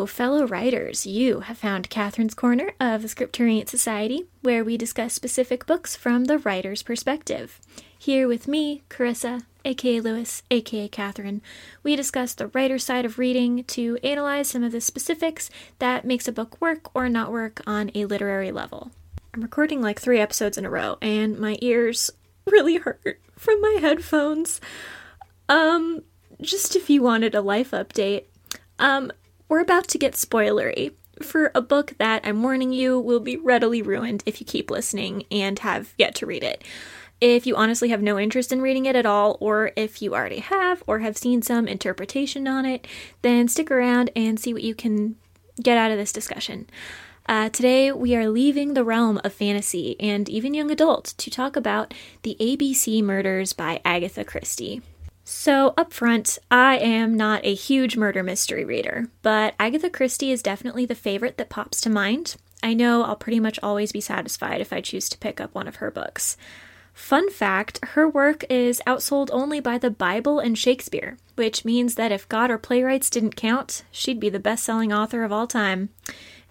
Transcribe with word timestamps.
Hello, 0.00 0.06
fellow 0.06 0.46
writers. 0.46 1.04
You 1.04 1.40
have 1.40 1.58
found 1.58 1.90
Katherine's 1.90 2.32
Corner 2.32 2.72
of 2.80 3.02
the 3.02 3.08
Scripturient 3.08 3.68
Society, 3.68 4.24
where 4.40 4.64
we 4.64 4.78
discuss 4.78 5.12
specific 5.12 5.66
books 5.66 5.94
from 5.94 6.24
the 6.24 6.38
writer's 6.38 6.82
perspective. 6.82 7.60
Here 7.98 8.26
with 8.26 8.48
me, 8.48 8.82
Karissa, 8.88 9.44
aka 9.62 10.00
Lewis, 10.00 10.42
aka 10.50 10.88
Katherine, 10.88 11.42
we 11.82 11.96
discuss 11.96 12.32
the 12.32 12.46
writer's 12.46 12.82
side 12.82 13.04
of 13.04 13.18
reading 13.18 13.62
to 13.64 13.98
analyze 14.02 14.48
some 14.48 14.64
of 14.64 14.72
the 14.72 14.80
specifics 14.80 15.50
that 15.80 16.06
makes 16.06 16.26
a 16.26 16.32
book 16.32 16.58
work 16.62 16.88
or 16.96 17.10
not 17.10 17.30
work 17.30 17.60
on 17.66 17.90
a 17.94 18.06
literary 18.06 18.50
level. 18.50 18.92
I'm 19.34 19.42
recording 19.42 19.82
like 19.82 20.00
three 20.00 20.18
episodes 20.18 20.56
in 20.56 20.64
a 20.64 20.70
row, 20.70 20.96
and 21.02 21.38
my 21.38 21.58
ears 21.60 22.10
really 22.46 22.78
hurt 22.78 23.20
from 23.36 23.60
my 23.60 23.76
headphones. 23.82 24.62
Um, 25.50 26.04
just 26.40 26.74
if 26.74 26.88
you 26.88 27.02
wanted 27.02 27.34
a 27.34 27.42
life 27.42 27.72
update, 27.72 28.24
um, 28.78 29.12
we're 29.50 29.60
about 29.60 29.88
to 29.88 29.98
get 29.98 30.14
spoilery 30.14 30.92
for 31.20 31.50
a 31.54 31.60
book 31.60 31.94
that 31.98 32.24
I'm 32.24 32.42
warning 32.42 32.72
you 32.72 32.98
will 32.98 33.18
be 33.18 33.36
readily 33.36 33.82
ruined 33.82 34.22
if 34.24 34.40
you 34.40 34.46
keep 34.46 34.70
listening 34.70 35.24
and 35.30 35.58
have 35.58 35.92
yet 35.98 36.14
to 36.16 36.26
read 36.26 36.44
it. 36.44 36.62
If 37.20 37.46
you 37.46 37.56
honestly 37.56 37.90
have 37.90 38.00
no 38.00 38.18
interest 38.18 38.52
in 38.52 38.62
reading 38.62 38.86
it 38.86 38.94
at 38.94 39.04
all, 39.04 39.36
or 39.40 39.72
if 39.76 40.00
you 40.00 40.14
already 40.14 40.38
have 40.38 40.82
or 40.86 41.00
have 41.00 41.18
seen 41.18 41.42
some 41.42 41.66
interpretation 41.66 42.46
on 42.46 42.64
it, 42.64 42.86
then 43.22 43.48
stick 43.48 43.72
around 43.72 44.10
and 44.14 44.38
see 44.38 44.54
what 44.54 44.62
you 44.62 44.74
can 44.74 45.16
get 45.60 45.76
out 45.76 45.90
of 45.90 45.98
this 45.98 46.12
discussion. 46.12 46.70
Uh, 47.26 47.48
today, 47.50 47.92
we 47.92 48.14
are 48.16 48.28
leaving 48.28 48.74
the 48.74 48.84
realm 48.84 49.20
of 49.24 49.32
fantasy 49.32 49.96
and 50.00 50.28
even 50.28 50.54
young 50.54 50.70
adult 50.70 51.06
to 51.18 51.28
talk 51.28 51.56
about 51.56 51.92
the 52.22 52.36
ABC 52.40 53.02
Murders 53.02 53.52
by 53.52 53.80
Agatha 53.84 54.24
Christie. 54.24 54.80
So, 55.32 55.74
up 55.76 55.92
front, 55.92 56.40
I 56.50 56.76
am 56.78 57.16
not 57.16 57.46
a 57.46 57.54
huge 57.54 57.96
murder 57.96 58.20
mystery 58.20 58.64
reader, 58.64 59.06
but 59.22 59.54
Agatha 59.60 59.88
Christie 59.88 60.32
is 60.32 60.42
definitely 60.42 60.86
the 60.86 60.96
favorite 60.96 61.38
that 61.38 61.48
pops 61.48 61.80
to 61.82 61.88
mind. 61.88 62.34
I 62.64 62.74
know 62.74 63.04
I'll 63.04 63.14
pretty 63.14 63.38
much 63.38 63.56
always 63.62 63.92
be 63.92 64.00
satisfied 64.00 64.60
if 64.60 64.72
I 64.72 64.80
choose 64.80 65.08
to 65.08 65.18
pick 65.18 65.40
up 65.40 65.54
one 65.54 65.68
of 65.68 65.76
her 65.76 65.92
books. 65.92 66.36
Fun 66.92 67.30
fact 67.30 67.78
her 67.90 68.08
work 68.08 68.44
is 68.50 68.82
outsold 68.88 69.28
only 69.30 69.60
by 69.60 69.78
the 69.78 69.88
Bible 69.88 70.40
and 70.40 70.58
Shakespeare, 70.58 71.16
which 71.36 71.64
means 71.64 71.94
that 71.94 72.10
if 72.10 72.28
God 72.28 72.50
or 72.50 72.58
playwrights 72.58 73.08
didn't 73.08 73.36
count, 73.36 73.84
she'd 73.92 74.18
be 74.18 74.30
the 74.30 74.40
best 74.40 74.64
selling 74.64 74.92
author 74.92 75.22
of 75.22 75.30
all 75.30 75.46
time 75.46 75.90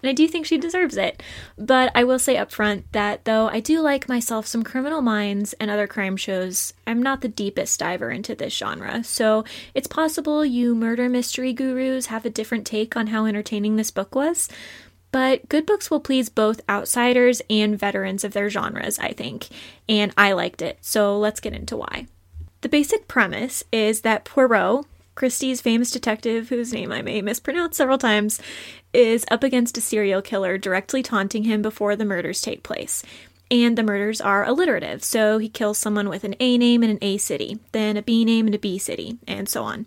and 0.02 0.10
I 0.10 0.12
do 0.12 0.26
think 0.28 0.46
she 0.46 0.58
deserves 0.58 0.96
it. 0.96 1.22
But 1.58 1.90
I 1.94 2.04
will 2.04 2.18
say 2.18 2.36
up 2.36 2.50
front 2.50 2.90
that 2.92 3.24
though 3.24 3.48
I 3.48 3.60
do 3.60 3.80
like 3.80 4.08
myself 4.08 4.46
some 4.46 4.62
Criminal 4.62 5.02
Minds 5.02 5.52
and 5.54 5.70
other 5.70 5.86
crime 5.86 6.16
shows, 6.16 6.74
I'm 6.86 7.02
not 7.02 7.20
the 7.20 7.28
deepest 7.28 7.78
diver 7.80 8.10
into 8.10 8.34
this 8.34 8.56
genre. 8.56 9.04
So 9.04 9.44
it's 9.74 9.86
possible 9.86 10.44
you 10.44 10.74
murder 10.74 11.08
mystery 11.08 11.52
gurus 11.52 12.06
have 12.06 12.24
a 12.24 12.30
different 12.30 12.66
take 12.66 12.96
on 12.96 13.08
how 13.08 13.26
entertaining 13.26 13.76
this 13.76 13.90
book 13.90 14.14
was. 14.14 14.48
But 15.12 15.48
good 15.48 15.66
books 15.66 15.90
will 15.90 16.00
please 16.00 16.28
both 16.28 16.60
outsiders 16.68 17.42
and 17.50 17.78
veterans 17.78 18.22
of 18.22 18.32
their 18.32 18.48
genres, 18.48 18.98
I 18.98 19.12
think, 19.12 19.48
and 19.88 20.12
I 20.16 20.32
liked 20.32 20.62
it, 20.62 20.78
so 20.80 21.18
let's 21.18 21.40
get 21.40 21.52
into 21.52 21.76
why. 21.76 22.06
The 22.60 22.68
basic 22.68 23.08
premise 23.08 23.64
is 23.72 24.02
that 24.02 24.24
Poirot, 24.24 24.84
Christie's 25.16 25.60
famous 25.60 25.90
detective, 25.90 26.48
whose 26.48 26.72
name 26.72 26.92
I 26.92 27.02
may 27.02 27.22
mispronounce 27.22 27.76
several 27.76 27.98
times, 27.98 28.40
is 28.92 29.24
up 29.30 29.42
against 29.42 29.76
a 29.78 29.80
serial 29.80 30.22
killer 30.22 30.58
directly 30.58 31.02
taunting 31.02 31.44
him 31.44 31.62
before 31.62 31.96
the 31.96 32.04
murders 32.04 32.40
take 32.40 32.62
place. 32.62 33.02
And 33.50 33.76
the 33.76 33.82
murders 33.82 34.20
are 34.20 34.44
alliterative, 34.44 35.02
so 35.02 35.38
he 35.38 35.48
kills 35.48 35.76
someone 35.76 36.08
with 36.08 36.22
an 36.22 36.36
A 36.38 36.56
name 36.56 36.84
in 36.84 36.90
an 36.90 36.98
A 37.02 37.18
city, 37.18 37.58
then 37.72 37.96
a 37.96 38.02
B 38.02 38.24
name 38.24 38.46
in 38.46 38.54
a 38.54 38.58
B 38.58 38.78
city, 38.78 39.18
and 39.26 39.48
so 39.48 39.64
on. 39.64 39.86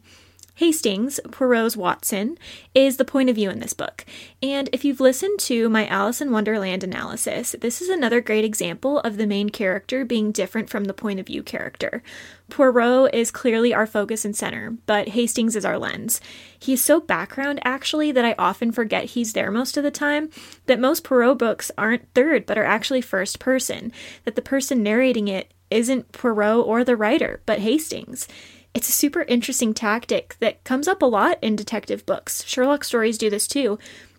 Hastings, 0.56 1.20
Poirot's 1.32 1.76
Watson, 1.76 2.38
is 2.76 2.98
the 2.98 3.06
point 3.06 3.28
of 3.28 3.36
view 3.36 3.50
in 3.50 3.60
this 3.60 3.74
book. 3.74 4.06
And 4.42 4.70
if 4.72 4.86
you've 4.86 5.00
listened 5.00 5.40
to 5.42 5.68
my 5.68 5.88
Alice 5.88 6.22
in 6.22 6.32
Wonderland 6.32 6.84
analysis, 6.84 7.56
this 7.60 7.82
is 7.82 7.90
another 7.90 8.22
great 8.22 8.46
example 8.46 9.00
of 9.00 9.18
the 9.18 9.26
main 9.26 9.50
character 9.50 10.06
being 10.06 10.32
different 10.32 10.70
from 10.70 10.84
the 10.84 10.94
point 10.94 11.20
of 11.20 11.26
view 11.26 11.42
character. 11.42 12.04
Poirot 12.52 13.16
is 13.16 13.32
clearly 13.32 13.74
our 13.74 13.88
focus 13.88 14.26
and 14.26 14.36
center, 14.36 14.78
but 14.86 15.10
Hastings 15.10 15.56
is 15.56 15.66
our 15.66 15.80
lens. 15.80 16.22
He's 16.60 16.84
so 16.84 17.00
background, 17.00 17.60
actually, 17.64 18.12
that 18.12 18.26
I 18.26 18.36
often 18.38 18.72
forget 18.72 19.06
he's 19.06 19.34
there 19.34 19.50
most 19.50 19.76
of 19.76 19.84
the 19.84 19.90
time, 19.90 20.30
that 20.68 20.80
most 20.80 21.04
Poirot 21.04 21.40
books 21.40 21.72
aren't 21.80 22.14
third, 22.14 22.46
but 22.46 22.60
are 22.60 22.64
actually 22.64 23.02
first 23.02 23.40
person, 23.40 23.92
that 24.24 24.36
the 24.36 24.42
person 24.42 24.84
narrating 24.84 25.28
it 25.28 25.52
isn't 25.72 26.12
Poirot 26.12 26.68
or 26.68 26.84
the 26.84 26.96
writer, 26.96 27.42
but 27.48 27.60
Hastings. 27.60 28.28
It's 28.74 28.90
a 28.90 28.94
super 28.94 29.22
interesting 29.24 29.76
tactic 29.76 30.36
that 30.40 30.64
comes 30.64 30.88
up 30.88 31.04
a 31.04 31.06
lot 31.06 31.38
in 31.44 31.56
detective 31.56 32.08
books. 32.08 32.44
Sherlock 32.46 32.84
stories 32.84 33.20
do 33.20 33.30
this 33.30 33.48
too, 33.48 33.78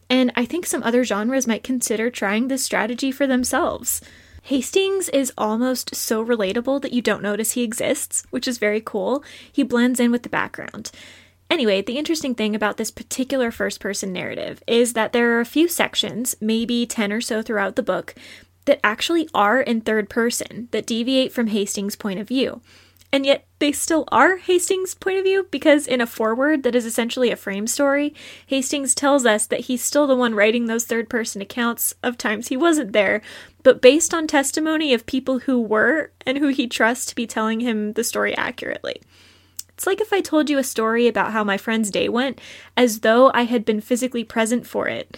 and 0.09 0.31
I 0.37 0.45
think 0.45 0.65
some 0.65 0.83
other 0.85 1.03
genres 1.03 1.49
might 1.49 1.65
consider 1.65 2.09
trying 2.09 2.47
this 2.47 2.65
strategy 2.65 3.11
for 3.11 3.27
themselves. 3.27 4.01
Hastings 4.45 5.09
is 5.09 5.33
almost 5.37 5.97
so 5.97 6.25
relatable 6.25 6.83
that 6.83 6.93
you 6.93 7.03
don't 7.03 7.23
notice 7.23 7.53
he 7.53 7.65
exists, 7.65 8.25
which 8.31 8.47
is 8.47 8.59
very 8.59 8.81
cool. 8.81 9.25
He 9.51 9.65
blends 9.65 9.99
in 9.99 10.13
with 10.13 10.23
the 10.23 10.29
background. 10.29 10.93
Anyway, 11.51 11.83
the 11.83 11.99
interesting 11.99 12.35
thing 12.35 12.55
about 12.55 12.77
this 12.77 12.93
particular 12.93 13.51
first 13.51 13.81
person 13.81 14.13
narrative 14.13 14.63
is 14.69 14.93
that 14.93 15.13
there 15.13 15.37
are 15.37 15.41
a 15.41 15.47
few 15.47 15.67
sections, 15.67 16.37
maybe 16.41 16.87
10 16.87 17.13
or 17.13 17.21
so 17.21 17.43
throughout 17.43 17.75
the 17.75 17.83
book, 17.83 18.15
that 18.67 18.81
actually 18.85 19.29
are 19.35 19.61
in 19.61 19.81
third 19.81 20.09
person, 20.09 20.69
that 20.71 20.87
deviate 20.87 21.33
from 21.33 21.49
Hastings' 21.49 21.97
point 21.97 22.21
of 22.21 22.29
view 22.29 22.61
and 23.15 23.25
yet 23.25 23.47
they 23.61 23.71
still 23.71 24.09
are 24.11 24.39
Hastings' 24.39 24.93
point 24.93 25.19
of 25.19 25.25
view 25.25 25.47
because 25.53 25.87
in 25.87 26.01
a 26.01 26.07
foreword 26.07 26.65
that 26.65 26.75
is 26.75 26.85
essentially 26.85 27.31
a 27.31 27.37
frame 27.37 27.69
story, 27.69 28.13
Hastings 28.49 28.93
tells 28.93 29.25
us 29.25 29.47
that 29.47 29.61
he's 29.61 29.85
still 29.85 30.09
the 30.09 30.17
one 30.17 30.35
writing 30.35 30.67
those 30.67 30.85
third 30.85 31.09
person 31.09 31.41
accounts 31.41 31.95
of 32.03 32.19
times 32.19 32.49
he 32.49 32.57
wasn't 32.57 32.93
there, 32.93 33.23
but 33.63 33.81
based 33.81 34.13
on 34.13 34.27
testimony 34.27 34.93
of 34.93 35.07
people 35.07 35.39
who 35.39 35.61
were 35.61 36.11
and 36.27 36.39
who 36.39 36.49
he 36.49 36.67
trusts 36.67 37.07
to 37.07 37.15
be 37.15 37.25
telling 37.25 37.61
him 37.61 37.93
the 37.93 38.03
story 38.03 38.37
accurately. 38.37 39.01
It's 39.69 39.87
like 39.87 40.01
if 40.01 40.13
I 40.13 40.21
told 40.21 40.51
you 40.51 40.59
a 40.59 40.65
story 40.65 41.07
about 41.07 41.31
how 41.31 41.45
my 41.45 41.57
friend's 41.57 41.93
day 41.93 42.09
went 42.09 42.41
as 42.77 43.01
though 43.01 43.31
I 43.33 43.45
had 43.45 43.65
been 43.65 43.81
physically 43.81 44.25
present 44.25 44.67
for 44.67 44.89
it. 44.89 45.17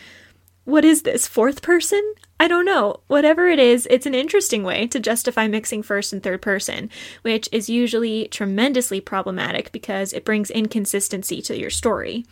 What 0.67 0.85
is 0.85 1.03
this, 1.03 1.29
fourth 1.29 1.63
person? 1.63 2.15
I 2.41 2.49
don't 2.49 2.65
know. 2.65 2.99
Whatever 3.07 3.47
it 3.47 3.61
is, 3.61 3.87
it's 3.89 4.05
an 4.05 4.17
interesting 4.17 4.65
way 4.65 4.89
to 4.89 4.99
justify 4.99 5.47
mixing 5.47 5.85
first 5.85 6.13
and 6.13 6.21
third 6.21 6.43
person, 6.43 6.91
which 7.23 7.49
is 7.53 7.71
usually 7.71 8.27
tremendously 8.33 9.01
problematic 9.01 9.71
because 9.71 10.13
it 10.13 10.25
brings 10.25 10.51
inconsistency 10.51 11.41
to 11.43 11.57
your 11.57 11.71
story. 11.71 12.27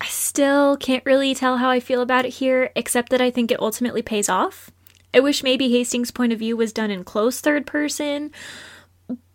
I 0.00 0.06
still 0.06 0.78
can't 0.78 1.04
really 1.04 1.34
tell 1.34 1.58
how 1.58 1.68
I 1.68 1.80
feel 1.80 2.00
about 2.00 2.24
it 2.24 2.30
here, 2.30 2.70
except 2.74 3.10
that 3.10 3.20
I 3.20 3.30
think 3.30 3.50
it 3.50 3.60
ultimately 3.60 4.00
pays 4.00 4.30
off. 4.30 4.70
I 5.12 5.20
wish 5.20 5.42
maybe 5.42 5.70
Hastings' 5.70 6.10
point 6.10 6.32
of 6.32 6.38
view 6.38 6.56
was 6.56 6.72
done 6.72 6.90
in 6.90 7.04
close 7.04 7.40
third 7.40 7.66
person, 7.66 8.30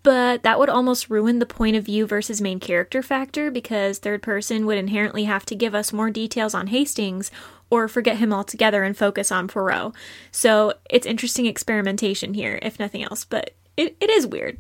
but 0.02 0.44
that 0.44 0.60
would 0.60 0.70
almost 0.70 1.10
ruin 1.10 1.40
the 1.40 1.46
point 1.46 1.76
of 1.76 1.86
view 1.86 2.06
versus 2.06 2.42
main 2.42 2.60
character 2.60 3.02
factor 3.02 3.52
because 3.52 3.98
third 3.98 4.22
person 4.22 4.66
would 4.66 4.78
inherently 4.78 5.24
have 5.26 5.46
to 5.46 5.56
give 5.56 5.76
us 5.76 5.92
more 5.92 6.10
details 6.10 6.54
on 6.54 6.68
Hastings 6.68 7.32
or 7.70 7.88
forget 7.88 8.18
him 8.18 8.32
altogether 8.34 8.84
and 8.84 8.98
focus 8.98 9.32
on 9.32 9.48
Poirot. 9.48 9.94
So 10.32 10.74
it's 10.90 11.08
interesting 11.08 11.46
experimentation 11.46 12.34
here, 12.34 12.60
if 12.62 12.80
nothing 12.80 13.04
else, 13.04 13.26
but 13.26 13.52
it, 13.78 13.96
it 14.00 14.10
is 14.10 14.28
weird. 14.28 14.58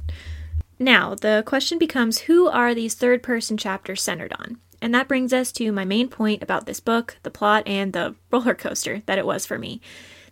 Now, 0.78 1.16
the 1.16 1.44
question 1.46 1.78
becomes 1.78 2.20
who 2.20 2.48
are 2.48 2.74
these 2.74 2.96
third 2.96 3.24
person 3.24 3.58
chapters 3.58 4.02
centered 4.02 4.34
on? 4.34 4.58
And 4.82 4.94
that 4.94 5.08
brings 5.08 5.32
us 5.32 5.52
to 5.54 5.72
my 5.72 5.86
main 5.86 6.10
point 6.10 6.44
about 6.44 6.66
this 6.66 6.80
book, 6.80 7.18
the 7.24 7.32
plot, 7.32 7.64
and 7.66 7.94
the 7.94 8.16
roller 8.32 8.56
coaster 8.56 9.02
that 9.06 9.18
it 9.18 9.26
was 9.26 9.46
for 9.46 9.58
me. 9.58 9.82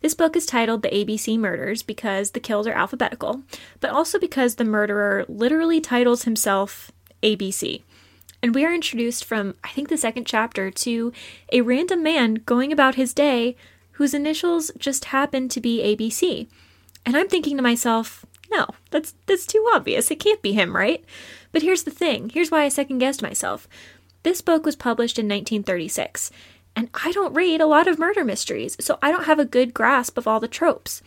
This 0.02 0.14
book 0.14 0.36
is 0.36 0.46
titled 0.46 0.82
The 0.82 0.90
ABC 0.90 1.40
Murders 1.40 1.82
because 1.82 2.32
the 2.32 2.42
kills 2.42 2.68
are 2.68 2.74
alphabetical, 2.74 3.44
but 3.80 3.92
also 3.92 4.20
because 4.20 4.56
the 4.56 4.66
murderer 4.66 5.24
literally 5.30 5.80
titles 5.80 6.24
himself 6.24 6.92
ABC. 7.24 7.84
And 8.44 8.54
we 8.54 8.66
are 8.66 8.74
introduced 8.74 9.24
from, 9.24 9.56
I 9.64 9.70
think, 9.70 9.88
the 9.88 9.98
second 9.98 10.28
chapter 10.28 10.70
to 10.70 11.14
a 11.54 11.62
random 11.62 12.04
man 12.04 12.36
going 12.46 12.74
about 12.74 12.96
his 12.96 13.14
day 13.14 13.56
whose 13.94 14.14
initials 14.14 14.70
just 14.78 15.06
happen 15.06 15.48
to 15.48 15.62
be 15.62 15.82
ABC. 15.82 16.48
And 17.06 17.16
I'm 17.16 17.30
thinking 17.30 17.56
to 17.56 17.64
myself, 17.64 18.26
no, 18.52 18.68
that's 18.92 19.14
that's 19.28 19.46
too 19.46 19.66
obvious. 19.74 20.12
It 20.12 20.20
can't 20.20 20.42
be 20.42 20.52
him, 20.52 20.76
right? 20.76 21.06
But 21.54 21.62
here's 21.62 21.84
the 21.84 21.92
thing. 21.92 22.30
Here's 22.30 22.52
why 22.52 22.64
I 22.64 22.70
second 22.70 22.98
guessed 22.98 23.22
myself. 23.22 23.68
This 24.24 24.42
book 24.42 24.66
was 24.66 24.76
published 24.76 25.18
in 25.18 25.26
1936, 25.26 26.30
and 26.76 26.90
I 26.94 27.14
don't 27.14 27.34
read 27.34 27.62
a 27.62 27.66
lot 27.66 27.88
of 27.88 27.98
murder 27.98 28.26
mysteries, 28.26 28.76
so 28.80 29.00
I 29.02 29.12
don't 29.12 29.26
have 29.26 29.40
a 29.40 29.46
good 29.46 29.74
grasp 29.74 30.18
of 30.18 30.28
all 30.28 30.42
the 30.42 30.48
tropes. 30.50 31.02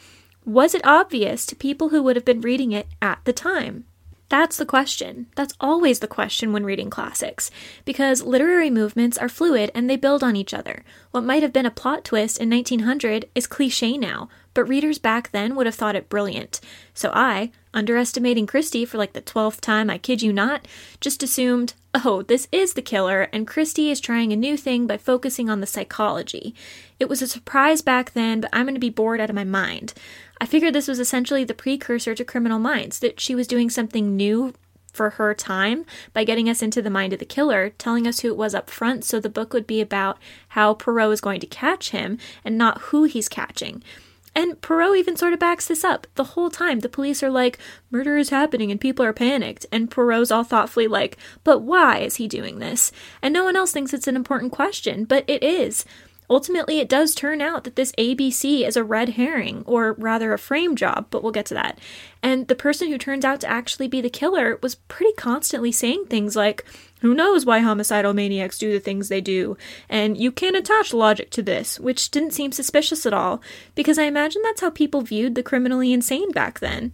Was 0.47 0.75
it 0.75 0.87
obvious 0.87 1.45
to 1.47 1.57
people 1.57 1.91
who 1.91 2.03
would 2.03 2.17
have 2.17 2.25
been 2.25 2.41
reading 2.41 2.73
it 2.73 2.89
at 3.03 3.21
the 3.25 3.33
time? 3.33 3.85
That's 4.29 4.57
the 4.57 4.67
question. 4.67 5.27
That's 5.37 5.55
always 5.61 6.01
the 6.01 6.09
question 6.09 6.53
when 6.53 6.65
reading 6.65 6.91
classics, 6.91 7.51
because 7.85 8.23
literary 8.23 8.71
movements 8.71 9.17
are 9.17 9.29
fluid 9.29 9.71
and 9.73 9.89
they 9.89 9.97
build 9.97 10.25
on 10.25 10.35
each 10.35 10.53
other. 10.53 10.83
What 11.13 11.23
might 11.23 11.43
have 11.43 11.53
been 11.53 11.67
a 11.67 11.71
plot 11.71 12.05
twist 12.05 12.39
in 12.39 12.51
1900 12.51 13.29
is 13.37 13.47
cliche 13.47 13.97
now, 13.97 14.29
but 14.53 14.65
readers 14.65 14.99
back 14.99 15.31
then 15.31 15.55
would 15.55 15.67
have 15.67 15.77
thought 15.77 15.95
it 15.95 16.09
brilliant. 16.09 16.61
So 16.93 17.13
I, 17.15 17.53
underestimating 17.73 18.47
Christie 18.47 18.85
for 18.85 18.99
like 18.99 19.13
the 19.13 19.23
12th 19.23 19.61
time, 19.61 19.91
I 19.91 19.99
kid 19.99 20.23
you 20.23 20.33
not, 20.33 20.67
just 21.01 21.23
assumed, 21.23 21.75
oh, 21.95 22.23
this 22.23 22.49
is 22.51 22.73
the 22.73 22.83
killer, 22.83 23.29
and 23.33 23.47
Christie 23.47 23.91
is 23.91 24.01
trying 24.01 24.33
a 24.33 24.37
new 24.37 24.57
thing 24.57 24.87
by 24.87 24.97
focusing 24.97 25.49
on 25.49 25.61
the 25.61 25.67
psychology. 25.67 26.55
It 26.99 27.09
was 27.09 27.23
a 27.23 27.29
surprise 27.29 27.81
back 27.81 28.13
then, 28.13 28.41
but 28.41 28.51
I'm 28.53 28.65
going 28.65 28.75
to 28.75 28.81
be 28.81 28.91
bored 28.91 29.21
out 29.21 29.31
of 29.31 29.37
my 29.37 29.45
mind. 29.45 29.95
I 30.41 30.47
figured 30.47 30.75
this 30.75 30.89
was 30.89 30.99
essentially 30.99 31.45
the 31.45 31.55
precursor 31.55 32.15
to 32.15 32.25
Criminal 32.25 32.59
Minds, 32.59 32.99
that 32.99 33.21
she 33.21 33.35
was 33.35 33.47
doing 33.47 33.71
something 33.71 34.17
new 34.17 34.53
for 34.93 35.11
her 35.11 35.35
time 35.35 35.85
by 36.13 36.25
getting 36.25 36.49
us 36.49 36.63
into 36.63 36.83
the 36.83 36.91
mind 36.91 37.13
of 37.13 37.19
the 37.19 37.25
killer, 37.25 37.71
telling 37.71 38.07
us 38.07 38.21
who 38.21 38.29
it 38.29 38.37
was 38.37 38.55
up 38.55 38.71
front, 38.71 39.05
so 39.05 39.21
the 39.21 39.29
book 39.29 39.53
would 39.53 39.67
be 39.67 39.81
about 39.81 40.19
how 40.49 40.75
Poirot 40.75 41.13
is 41.13 41.21
going 41.21 41.41
to 41.41 41.47
catch 41.47 41.91
him 41.91 42.19
and 42.45 42.57
not 42.57 42.81
who 42.83 43.05
he's 43.05 43.29
catching. 43.29 43.83
And 44.35 44.61
Poirot 44.61 44.99
even 44.99 45.17
sort 45.17 45.33
of 45.33 45.39
backs 45.39 45.67
this 45.67 45.83
up. 45.83 46.07
The 46.15 46.25
whole 46.25 46.51
time, 46.51 46.81
the 46.81 46.91
police 46.91 47.23
are 47.23 47.31
like, 47.31 47.59
murder 47.91 48.19
is 48.19 48.29
happening 48.29 48.71
and 48.71 48.79
people 48.79 49.03
are 49.03 49.15
panicked. 49.15 49.65
And 49.73 49.91
Poirot's 49.91 50.31
all 50.31 50.45
thoughtfully 50.45 50.87
like, 50.87 51.17
but 51.43 51.61
why 51.61 52.01
is 52.01 52.17
he 52.17 52.29
doing 52.29 52.59
this? 52.59 52.93
And 53.23 53.33
no 53.33 53.45
one 53.45 53.57
else 53.57 53.73
thinks 53.73 53.95
it's 53.95 54.07
an 54.07 54.17
important 54.17 54.53
question, 54.53 55.05
but 55.05 55.25
it 55.27 55.43
is. 55.43 55.87
Ultimately, 56.29 56.81
it 56.81 56.89
does 56.89 57.15
turn 57.15 57.41
out 57.41 57.65
that 57.65 57.77
this 57.77 57.93
ABC 57.93 58.67
is 58.67 58.77
a 58.77 58.85
red 58.85 59.11
herring, 59.11 59.63
or 59.67 59.93
rather 59.93 60.33
a 60.33 60.39
frame 60.39 60.75
job, 60.75 61.07
but 61.11 61.23
we'll 61.23 61.33
get 61.33 61.47
to 61.47 61.55
that. 61.55 61.79
And 62.23 62.49
the 62.49 62.55
person 62.55 62.89
who 62.89 62.99
turns 62.99 63.25
out 63.25 63.41
to 63.41 63.49
actually 63.49 63.89
be 63.89 64.01
the 64.01 64.11
killer 64.11 64.59
was 64.63 64.75
pretty 64.75 65.13
constantly 65.15 65.71
saying 65.71 66.07
things 66.07 66.35
like, 66.35 66.65
Who 67.01 67.15
knows 67.15 67.47
why 67.47 67.61
homicidal 67.61 68.15
maniacs 68.15 68.59
do 68.59 68.73
the 68.73 68.81
things 68.81 69.09
they 69.09 69.21
do? 69.21 69.57
And 69.89 70.17
you 70.17 70.33
can't 70.33 70.57
attach 70.57 70.93
logic 70.93 71.31
to 71.31 71.43
this, 71.43 71.79
which 71.79 72.11
didn't 72.11 72.33
seem 72.33 72.53
suspicious 72.53 73.07
at 73.07 73.15
all, 73.15 73.41
because 73.75 73.99
I 73.99 74.05
imagine 74.05 74.43
that's 74.43 74.61
how 74.61 74.71
people 74.71 75.03
viewed 75.03 75.35
the 75.35 75.43
criminally 75.43 75.93
insane 75.93 76.33
back 76.33 76.59
then. 76.59 76.93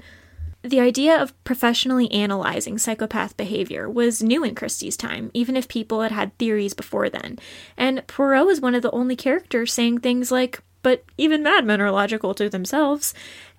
The 0.63 0.81
idea 0.81 1.21
of 1.21 1.43
professionally 1.43 2.11
analyzing 2.13 2.79
psychopath 2.79 3.37
behavior 3.37 3.91
was 3.91 4.23
new 4.23 4.45
in 4.45 4.55
Christie's 4.55 4.97
time, 4.97 5.33
even 5.35 5.57
if 5.57 5.67
people 5.67 6.03
had 6.03 6.13
had 6.13 6.37
theories 6.39 6.73
before 6.73 7.09
then. 7.09 7.39
And 7.77 8.07
Poirot 8.07 8.49
is 8.49 8.61
one 8.61 8.77
of 8.77 8.83
the 8.83 8.91
only 8.93 9.17
characters 9.17 9.73
saying 9.73 9.99
things 9.99 10.31
like, 10.31 10.61
but 10.83 11.05
even 11.19 11.43
madmen 11.43 11.81
are 11.81 11.91
logical 11.91 12.33
to 12.35 12.49
themselves. 12.49 13.13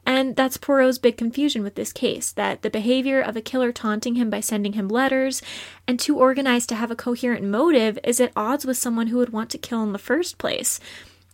And 0.06 0.36
that's 0.36 0.58
Poirot's 0.58 0.98
big 0.98 1.18
confusion 1.18 1.62
with 1.62 1.76
this 1.76 1.92
case 1.92 2.32
that 2.34 2.62
the 2.62 2.70
behavior 2.70 3.22
of 3.22 3.36
a 3.36 3.42
killer 3.42 3.72
taunting 3.74 4.16
him 4.16 4.30
by 4.30 4.40
sending 4.40 4.74
him 4.74 4.88
letters 4.88 5.42
and 5.88 6.00
too 6.00 6.18
organized 6.18 6.70
to 6.70 6.76
have 6.76 6.92
a 6.92 6.96
coherent 6.96 7.44
motive 7.44 8.00
is 8.04 8.22
at 8.22 8.32
odds 8.36 8.66
with 8.66 8.78
someone 8.78 9.08
who 9.08 9.18
would 9.18 9.32
want 9.32 9.50
to 9.52 9.58
kill 9.58 9.84
in 9.84 9.94
the 9.94 10.00
first 10.00 10.38
place. 10.38 10.80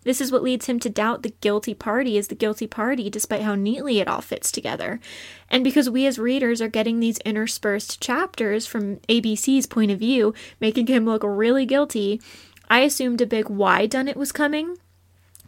This 0.03 0.21
is 0.21 0.31
what 0.31 0.43
leads 0.43 0.67
him 0.67 0.79
to 0.79 0.89
doubt 0.89 1.23
the 1.23 1.33
guilty 1.41 1.73
party 1.73 2.17
is 2.17 2.29
the 2.29 2.35
guilty 2.35 2.67
party, 2.67 3.09
despite 3.09 3.41
how 3.41 3.55
neatly 3.55 3.99
it 3.99 4.07
all 4.07 4.21
fits 4.21 4.51
together. 4.51 4.99
And 5.49 5.63
because 5.63 5.89
we 5.89 6.05
as 6.05 6.17
readers 6.17 6.61
are 6.61 6.69
getting 6.69 6.99
these 6.99 7.17
interspersed 7.19 7.99
chapters 7.99 8.65
from 8.65 8.97
ABC's 9.09 9.67
point 9.67 9.91
of 9.91 9.99
view, 9.99 10.33
making 10.59 10.87
him 10.87 11.05
look 11.05 11.23
really 11.23 11.65
guilty, 11.65 12.21
I 12.69 12.79
assumed 12.79 13.19
a 13.19 13.25
big 13.25 13.49
why 13.49 13.87
done 13.87 14.07
it 14.07 14.17
was 14.17 14.31
coming. 14.31 14.77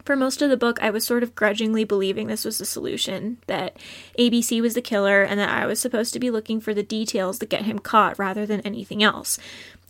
For 0.04 0.16
most 0.16 0.42
of 0.42 0.50
the 0.50 0.56
book, 0.56 0.82
I 0.82 0.90
was 0.90 1.06
sort 1.06 1.22
of 1.22 1.36
grudgingly 1.36 1.84
believing 1.84 2.26
this 2.26 2.44
was 2.44 2.58
the 2.58 2.64
solution, 2.64 3.38
that 3.46 3.76
ABC 4.18 4.60
was 4.60 4.74
the 4.74 4.82
killer, 4.82 5.22
and 5.22 5.38
that 5.38 5.48
I 5.48 5.64
was 5.64 5.80
supposed 5.80 6.12
to 6.14 6.20
be 6.20 6.30
looking 6.30 6.60
for 6.60 6.74
the 6.74 6.82
details 6.82 7.38
that 7.38 7.48
get 7.48 7.62
him 7.62 7.78
caught 7.78 8.18
rather 8.18 8.44
than 8.44 8.60
anything 8.62 9.02
else. 9.02 9.38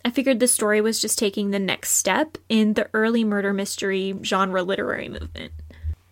I 0.05 0.09
figured 0.09 0.39
the 0.39 0.47
story 0.47 0.81
was 0.81 0.99
just 0.99 1.17
taking 1.17 1.51
the 1.51 1.59
next 1.59 1.91
step 1.91 2.37
in 2.49 2.73
the 2.73 2.89
early 2.93 3.23
murder 3.23 3.53
mystery 3.53 4.13
genre 4.23 4.61
literary 4.61 5.09
movement. 5.09 5.53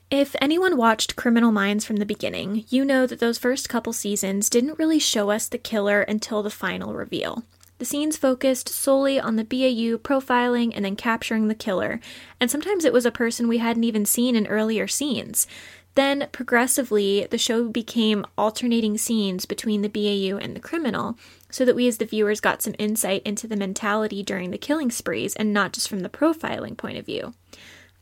If 0.09 0.35
anyone 0.41 0.75
watched 0.75 1.15
Criminal 1.15 1.51
Minds 1.51 1.85
from 1.85 1.97
the 1.97 2.05
beginning, 2.05 2.65
you 2.69 2.83
know 2.83 3.05
that 3.05 3.19
those 3.19 3.37
first 3.37 3.69
couple 3.69 3.93
seasons 3.93 4.49
didn't 4.49 4.77
really 4.77 4.99
show 4.99 5.29
us 5.29 5.47
the 5.47 5.57
killer 5.57 6.01
until 6.01 6.43
the 6.43 6.49
final 6.49 6.93
reveal. 6.93 7.43
The 7.77 7.85
scenes 7.85 8.15
focused 8.15 8.69
solely 8.69 9.19
on 9.19 9.37
the 9.37 9.43
BAU 9.43 9.97
profiling 9.97 10.71
and 10.75 10.85
then 10.85 10.95
capturing 10.95 11.47
the 11.47 11.55
killer, 11.55 11.99
and 12.39 12.51
sometimes 12.51 12.85
it 12.85 12.93
was 12.93 13.05
a 13.05 13.11
person 13.11 13.47
we 13.47 13.57
hadn't 13.57 13.85
even 13.85 14.05
seen 14.05 14.35
in 14.35 14.47
earlier 14.47 14.87
scenes. 14.87 15.47
Then, 15.95 16.29
progressively, 16.31 17.27
the 17.29 17.37
show 17.37 17.67
became 17.67 18.25
alternating 18.37 18.97
scenes 18.97 19.45
between 19.45 19.81
the 19.81 19.89
BAU 19.89 20.37
and 20.37 20.55
the 20.55 20.61
criminal, 20.61 21.17
so 21.49 21.65
that 21.65 21.75
we 21.75 21.87
as 21.87 21.97
the 21.97 22.05
viewers 22.05 22.39
got 22.39 22.61
some 22.61 22.75
insight 22.79 23.21
into 23.23 23.47
the 23.47 23.57
mentality 23.57 24.23
during 24.23 24.51
the 24.51 24.57
killing 24.57 24.89
sprees 24.89 25.35
and 25.35 25.53
not 25.53 25.73
just 25.73 25.89
from 25.89 25.99
the 25.99 26.09
profiling 26.09 26.77
point 26.77 26.97
of 26.97 27.05
view. 27.05 27.33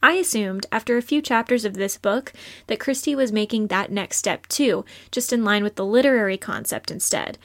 I 0.01 0.13
assumed, 0.13 0.65
after 0.71 0.97
a 0.97 1.01
few 1.01 1.21
chapters 1.21 1.65
of 1.65 1.73
this 1.73 1.97
book, 1.97 2.31
that 2.67 2.79
Christie 2.79 3.15
was 3.15 3.31
making 3.31 3.67
that 3.67 3.91
next 3.91 4.17
step 4.17 4.47
too, 4.47 4.85
just 5.11 5.33
in 5.33 5.43
line 5.43 5.63
with 5.63 5.75
the 5.75 5.85
literary 5.85 6.37
concept 6.37 6.91
instead 6.91 7.37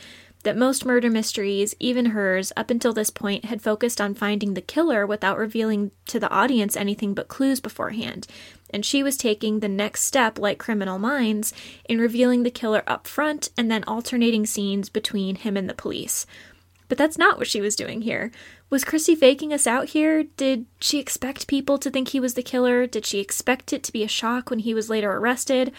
that 0.45 0.57
most 0.57 0.85
murder 0.85 1.11
mysteries, 1.11 1.75
even 1.81 2.07
hers, 2.07 2.53
up 2.57 2.71
until 2.71 2.93
this 2.93 3.11
point, 3.11 3.47
had 3.47 3.61
focused 3.61 4.01
on 4.01 4.15
finding 4.15 4.55
the 4.55 4.61
killer 4.61 5.07
without 5.07 5.39
revealing 5.39 5.91
to 6.07 6.21
the 6.21 6.31
audience 6.31 6.77
anything 6.77 7.15
but 7.15 7.29
clues 7.29 7.61
beforehand. 7.61 8.27
And 8.75 8.85
she 8.85 9.05
was 9.05 9.17
taking 9.17 9.61
the 9.61 9.69
next 9.69 10.03
step, 10.03 10.37
like 10.37 10.59
Criminal 10.59 10.99
Minds, 10.99 11.55
in 11.89 12.01
revealing 12.01 12.43
the 12.43 12.51
killer 12.51 12.83
up 12.89 13.07
front 13.07 13.51
and 13.57 13.71
then 13.71 13.85
alternating 13.85 14.47
scenes 14.47 14.89
between 14.89 15.37
him 15.37 15.57
and 15.57 15.71
the 15.71 15.75
police. 15.75 16.27
But 16.89 16.99
that's 16.99 17.17
not 17.17 17.39
what 17.39 17.47
she 17.47 17.61
was 17.61 17.77
doing 17.77 18.03
here. 18.03 18.33
Was 18.71 18.85
Christie 18.85 19.15
faking 19.15 19.53
us 19.53 19.69
out 19.69 19.91
here? 19.91 20.25
Did 20.25 20.67
she 20.81 20.99
expect 20.99 21.47
people 21.47 21.79
to 21.79 21.89
think 21.89 22.09
he 22.09 22.19
was 22.19 22.35
the 22.35 22.43
killer? 22.43 22.89
Did 22.89 23.07
she 23.07 23.21
expect 23.21 23.73
it 23.73 23.85
to 23.85 23.93
be 23.93 24.03
a 24.03 24.09
shock 24.09 24.51
when 24.51 24.59
he 24.59 24.75
was 24.75 24.91
later 24.91 25.13
arrested? 25.13 25.71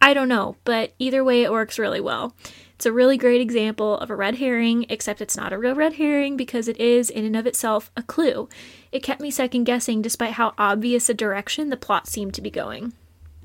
I 0.00 0.14
don't 0.14 0.28
know, 0.28 0.56
but 0.64 0.94
either 0.98 1.22
way, 1.22 1.42
it 1.42 1.52
works 1.52 1.78
really 1.78 2.00
well. 2.00 2.34
It's 2.78 2.86
a 2.86 2.92
really 2.92 3.16
great 3.16 3.40
example 3.40 3.98
of 3.98 4.08
a 4.08 4.14
red 4.14 4.36
herring, 4.36 4.86
except 4.88 5.20
it's 5.20 5.36
not 5.36 5.52
a 5.52 5.58
real 5.58 5.74
red 5.74 5.94
herring 5.94 6.36
because 6.36 6.68
it 6.68 6.78
is, 6.78 7.10
in 7.10 7.24
and 7.24 7.34
of 7.34 7.44
itself, 7.44 7.90
a 7.96 8.04
clue. 8.04 8.48
It 8.92 9.02
kept 9.02 9.20
me 9.20 9.32
second 9.32 9.64
guessing 9.64 10.00
despite 10.00 10.34
how 10.34 10.54
obvious 10.56 11.08
a 11.08 11.14
direction 11.14 11.70
the 11.70 11.76
plot 11.76 12.06
seemed 12.06 12.34
to 12.34 12.40
be 12.40 12.52
going. 12.52 12.92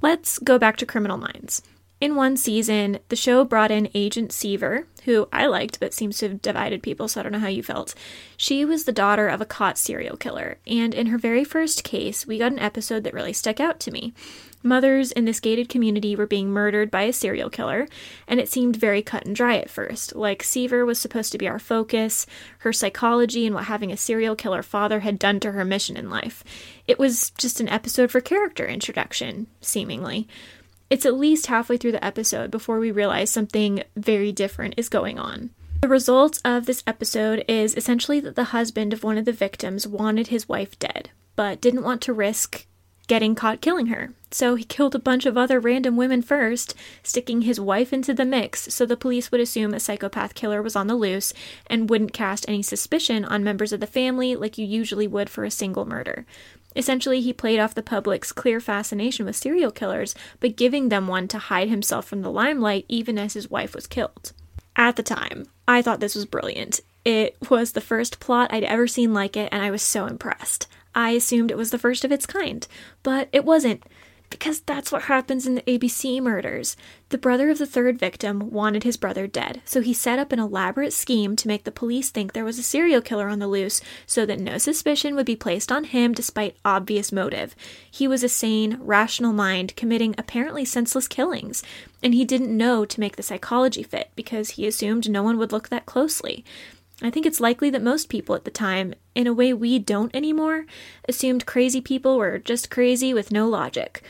Let's 0.03 0.37
go 0.37 0.59
back 0.59 0.77
to 0.77 0.85
Criminal 0.85 1.17
Minds. 1.17 1.63
In 1.99 2.15
one 2.15 2.37
season, 2.37 2.99
the 3.09 3.15
show 3.15 3.43
brought 3.43 3.71
in 3.71 3.89
Agent 3.95 4.31
Seaver, 4.31 4.85
who 5.05 5.27
I 5.33 5.47
liked 5.47 5.79
but 5.79 5.95
seems 5.95 6.19
to 6.19 6.29
have 6.29 6.41
divided 6.43 6.83
people, 6.83 7.07
so 7.07 7.19
I 7.19 7.23
don't 7.23 7.31
know 7.31 7.39
how 7.39 7.47
you 7.47 7.63
felt. 7.63 7.95
She 8.37 8.63
was 8.63 8.83
the 8.83 8.91
daughter 8.91 9.27
of 9.29 9.41
a 9.41 9.45
caught 9.47 9.79
serial 9.79 10.15
killer, 10.15 10.59
and 10.67 10.93
in 10.93 11.07
her 11.07 11.17
very 11.17 11.43
first 11.43 11.83
case, 11.83 12.27
we 12.27 12.37
got 12.37 12.51
an 12.51 12.59
episode 12.59 13.03
that 13.05 13.15
really 13.15 13.33
stuck 13.33 13.59
out 13.59 13.79
to 13.79 13.91
me. 13.91 14.13
Mothers 14.63 15.11
in 15.11 15.25
this 15.25 15.41
gated 15.41 15.67
community 15.67 16.15
were 16.15 16.25
being 16.25 16.49
murdered 16.49 16.89
by 16.89 17.03
a 17.03 17.13
serial 17.13 17.49
killer, 17.49 17.87
and 18.27 18.39
it 18.39 18.49
seemed 18.49 18.77
very 18.77 19.01
cut 19.01 19.25
and 19.25 19.35
dry 19.35 19.57
at 19.57 19.69
first. 19.69 20.15
Like 20.15 20.41
Seaver 20.41 20.85
was 20.85 20.97
supposed 20.97 21.33
to 21.33 21.37
be 21.37 21.49
our 21.49 21.59
focus, 21.59 22.25
her 22.59 22.71
psychology, 22.71 23.45
and 23.45 23.53
what 23.53 23.65
having 23.65 23.91
a 23.91 23.97
serial 23.97 24.37
killer 24.37 24.63
father 24.63 25.01
had 25.01 25.19
done 25.19 25.41
to 25.41 25.51
her 25.51 25.65
mission 25.65 25.97
in 25.97 26.09
life. 26.09 26.45
It 26.87 26.97
was 26.97 27.31
just 27.31 27.59
an 27.59 27.67
episode 27.67 28.09
for 28.09 28.21
character 28.21 28.65
introduction, 28.65 29.47
seemingly. 29.59 30.29
It's 30.89 31.05
at 31.05 31.17
least 31.17 31.47
halfway 31.47 31.75
through 31.75 31.93
the 31.93 32.05
episode 32.05 32.49
before 32.49 32.79
we 32.79 32.91
realize 32.91 33.29
something 33.29 33.83
very 33.97 34.31
different 34.31 34.75
is 34.77 34.89
going 34.89 35.19
on. 35.19 35.49
The 35.81 35.89
result 35.89 36.39
of 36.45 36.65
this 36.65 36.83
episode 36.87 37.43
is 37.49 37.75
essentially 37.75 38.21
that 38.21 38.35
the 38.35 38.45
husband 38.45 38.93
of 38.93 39.03
one 39.03 39.17
of 39.17 39.25
the 39.25 39.33
victims 39.33 39.85
wanted 39.85 40.27
his 40.27 40.47
wife 40.47 40.79
dead, 40.79 41.09
but 41.35 41.59
didn't 41.59 41.83
want 41.83 42.01
to 42.03 42.13
risk 42.13 42.65
getting 43.07 43.35
caught 43.35 43.61
killing 43.61 43.87
her. 43.87 44.13
So 44.31 44.55
he 44.55 44.63
killed 44.63 44.95
a 44.95 44.99
bunch 44.99 45.25
of 45.25 45.37
other 45.37 45.59
random 45.59 45.95
women 45.95 46.21
first, 46.21 46.73
sticking 47.03 47.41
his 47.41 47.59
wife 47.59 47.93
into 47.93 48.13
the 48.13 48.25
mix 48.25 48.73
so 48.73 48.85
the 48.85 48.97
police 48.97 49.31
would 49.31 49.41
assume 49.41 49.73
a 49.73 49.79
psychopath 49.79 50.33
killer 50.33 50.61
was 50.61 50.75
on 50.75 50.87
the 50.87 50.95
loose 50.95 51.33
and 51.67 51.89
wouldn't 51.89 52.13
cast 52.13 52.47
any 52.47 52.63
suspicion 52.63 53.25
on 53.25 53.43
members 53.43 53.71
of 53.71 53.79
the 53.79 53.87
family 53.87 54.35
like 54.35 54.57
you 54.57 54.65
usually 54.65 55.07
would 55.07 55.29
for 55.29 55.43
a 55.43 55.51
single 55.51 55.85
murder. 55.85 56.25
Essentially, 56.75 57.21
he 57.21 57.33
played 57.33 57.59
off 57.59 57.75
the 57.75 57.83
public's 57.83 58.31
clear 58.31 58.59
fascination 58.59 59.25
with 59.25 59.35
serial 59.35 59.71
killers 59.71 60.15
by 60.39 60.47
giving 60.47 60.89
them 60.89 61.07
one 61.07 61.27
to 61.27 61.37
hide 61.37 61.69
himself 61.69 62.05
from 62.05 62.21
the 62.21 62.31
limelight 62.31 62.85
even 62.87 63.19
as 63.19 63.33
his 63.33 63.49
wife 63.51 63.75
was 63.75 63.85
killed. 63.85 64.31
At 64.75 64.95
the 64.95 65.03
time, 65.03 65.45
I 65.67 65.81
thought 65.83 65.99
this 65.99 66.15
was 66.15 66.25
brilliant. 66.25 66.81
It 67.05 67.37
was 67.49 67.73
the 67.73 67.81
first 67.81 68.19
plot 68.19 68.51
I'd 68.51 68.63
ever 68.63 68.87
seen 68.87 69.13
like 69.13 69.37
it, 69.37 69.49
and 69.51 69.61
I 69.61 69.69
was 69.69 69.83
so 69.83 70.07
impressed. 70.07 70.67
I 70.95 71.11
assumed 71.11 71.51
it 71.51 71.57
was 71.57 71.71
the 71.71 71.77
first 71.77 72.05
of 72.05 72.11
its 72.11 72.25
kind, 72.25 72.67
but 73.01 73.29
it 73.31 73.45
wasn't. 73.45 73.83
Because 74.29 74.61
that's 74.61 74.91
what 74.91 75.03
happens 75.03 75.45
in 75.45 75.53
the 75.53 75.61
ABC 75.61 76.19
murders. 76.19 76.75
The 77.09 77.19
brother 77.19 77.51
of 77.51 77.59
the 77.59 77.67
third 77.67 77.99
victim 77.99 78.49
wanted 78.49 78.81
his 78.81 78.97
brother 78.97 79.27
dead, 79.27 79.61
so 79.63 79.79
he 79.79 79.93
set 79.93 80.17
up 80.17 80.31
an 80.31 80.39
elaborate 80.39 80.91
scheme 80.91 81.35
to 81.35 81.47
make 81.47 81.65
the 81.65 81.71
police 81.71 82.09
think 82.09 82.33
there 82.33 82.43
was 82.43 82.57
a 82.57 82.63
serial 82.63 82.99
killer 82.99 83.27
on 83.27 83.37
the 83.37 83.47
loose 83.47 83.79
so 84.07 84.25
that 84.25 84.39
no 84.39 84.57
suspicion 84.57 85.13
would 85.13 85.27
be 85.27 85.35
placed 85.35 85.71
on 85.71 85.83
him 85.83 86.13
despite 86.13 86.57
obvious 86.65 87.11
motive. 87.11 87.55
He 87.91 88.07
was 88.07 88.23
a 88.23 88.29
sane, 88.29 88.79
rational 88.81 89.33
mind 89.33 89.75
committing 89.75 90.15
apparently 90.17 90.65
senseless 90.65 91.07
killings, 91.07 91.61
and 92.01 92.15
he 92.15 92.25
didn't 92.25 92.57
know 92.57 92.85
to 92.85 92.99
make 92.99 93.17
the 93.17 93.21
psychology 93.21 93.83
fit 93.83 94.09
because 94.15 94.51
he 94.51 94.65
assumed 94.65 95.07
no 95.07 95.21
one 95.21 95.37
would 95.37 95.51
look 95.51 95.69
that 95.69 95.85
closely. 95.85 96.43
I 97.03 97.09
think 97.09 97.25
it's 97.25 97.41
likely 97.41 97.69
that 97.69 97.83
most 97.83 98.07
people 98.07 98.33
at 98.33 98.45
the 98.45 98.51
time, 98.51 98.93
in 99.13 99.27
a 99.27 99.33
way 99.33 99.53
we 99.53 99.77
don't 99.77 100.15
anymore, 100.15 100.65
assumed 101.07 101.45
crazy 101.45 101.81
people 101.81 102.17
were 102.17 102.39
just 102.39 102.71
crazy 102.71 103.13
with 103.13 103.31
no 103.31 103.47
logic. 103.47 104.01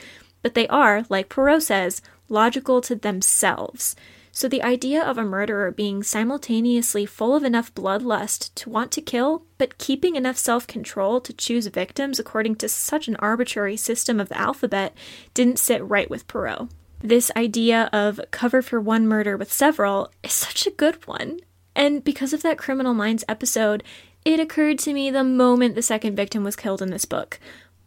But 0.43 0.53
they 0.53 0.67
are, 0.67 1.03
like 1.09 1.27
Poirot 1.27 1.63
says, 1.63 2.01
logical 2.29 2.81
to 2.81 2.95
themselves. 2.95 3.95
So 4.31 4.47
the 4.47 4.63
idea 4.63 5.03
of 5.03 5.17
a 5.17 5.23
murderer 5.23 5.71
being 5.71 6.01
simultaneously 6.01 7.05
full 7.05 7.35
of 7.35 7.43
enough 7.43 7.73
bloodlust 7.73 8.53
to 8.55 8.69
want 8.69 8.91
to 8.93 9.01
kill, 9.01 9.45
but 9.57 9.77
keeping 9.77 10.15
enough 10.15 10.37
self 10.37 10.65
control 10.67 11.21
to 11.21 11.33
choose 11.33 11.67
victims 11.67 12.19
according 12.19 12.55
to 12.57 12.69
such 12.69 13.07
an 13.07 13.15
arbitrary 13.17 13.77
system 13.77 14.19
of 14.19 14.29
the 14.29 14.37
alphabet 14.37 14.95
didn't 15.33 15.59
sit 15.59 15.83
right 15.83 16.09
with 16.09 16.27
Poirot. 16.27 16.69
This 16.99 17.31
idea 17.35 17.89
of 17.91 18.19
cover 18.31 18.61
for 18.61 18.79
one 18.79 19.07
murder 19.07 19.35
with 19.37 19.51
several 19.51 20.11
is 20.23 20.33
such 20.33 20.65
a 20.65 20.71
good 20.71 21.05
one. 21.07 21.39
And 21.75 22.03
because 22.03 22.33
of 22.33 22.41
that 22.43 22.57
Criminal 22.57 22.93
Minds 22.93 23.23
episode, 23.27 23.83
it 24.25 24.39
occurred 24.39 24.79
to 24.79 24.93
me 24.93 25.09
the 25.09 25.23
moment 25.23 25.75
the 25.75 25.81
second 25.81 26.15
victim 26.15 26.43
was 26.43 26.55
killed 26.55 26.81
in 26.81 26.91
this 26.91 27.05
book. 27.05 27.39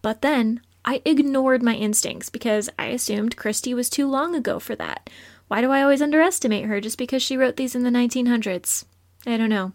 But 0.02 0.22
then 0.22 0.60
I 0.84 1.02
ignored 1.04 1.62
my 1.62 1.74
instincts 1.74 2.28
because 2.28 2.68
I 2.78 2.86
assumed 2.86 3.36
Christie 3.36 3.74
was 3.74 3.90
too 3.90 4.08
long 4.08 4.34
ago 4.34 4.58
for 4.58 4.76
that. 4.76 5.10
Why 5.48 5.60
do 5.60 5.70
I 5.70 5.82
always 5.82 6.02
underestimate 6.02 6.66
her 6.66 6.80
just 6.80 6.98
because 6.98 7.22
she 7.22 7.36
wrote 7.36 7.56
these 7.56 7.74
in 7.74 7.84
the 7.84 7.90
1900s? 7.90 8.84
I 9.26 9.36
don't 9.36 9.48
know. 9.48 9.72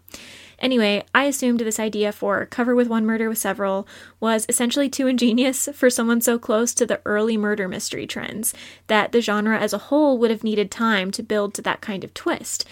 Anyway, 0.58 1.04
I 1.12 1.24
assumed 1.24 1.60
this 1.60 1.80
idea 1.80 2.12
for 2.12 2.46
cover 2.46 2.74
with 2.74 2.86
one 2.86 3.04
murder 3.04 3.28
with 3.28 3.38
several 3.38 3.86
was 4.20 4.46
essentially 4.48 4.88
too 4.88 5.08
ingenious 5.08 5.68
for 5.74 5.90
someone 5.90 6.20
so 6.20 6.38
close 6.38 6.72
to 6.74 6.86
the 6.86 7.00
early 7.04 7.36
murder 7.36 7.66
mystery 7.66 8.06
trends 8.06 8.54
that 8.86 9.10
the 9.10 9.20
genre 9.20 9.58
as 9.58 9.72
a 9.72 9.78
whole 9.78 10.18
would 10.18 10.30
have 10.30 10.44
needed 10.44 10.70
time 10.70 11.10
to 11.10 11.22
build 11.22 11.52
to 11.54 11.62
that 11.62 11.80
kind 11.80 12.04
of 12.04 12.14
twist. 12.14 12.64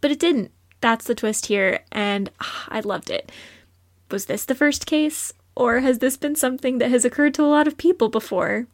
But 0.00 0.10
it 0.10 0.18
didn't. 0.18 0.50
That's 0.80 1.06
the 1.06 1.14
twist 1.14 1.46
here, 1.46 1.80
and 1.90 2.30
ah, 2.40 2.66
I 2.68 2.80
loved 2.80 3.10
it. 3.10 3.32
Was 4.10 4.26
this 4.26 4.44
the 4.44 4.54
first 4.54 4.86
case? 4.86 5.32
Or 5.54 5.80
has 5.80 6.00
this 6.00 6.16
been 6.16 6.36
something 6.36 6.78
that 6.78 6.90
has 6.90 7.04
occurred 7.04 7.34
to 7.34 7.42
a 7.42 7.48
lot 7.48 7.66
of 7.66 7.78
people 7.78 8.08
before? 8.08 8.66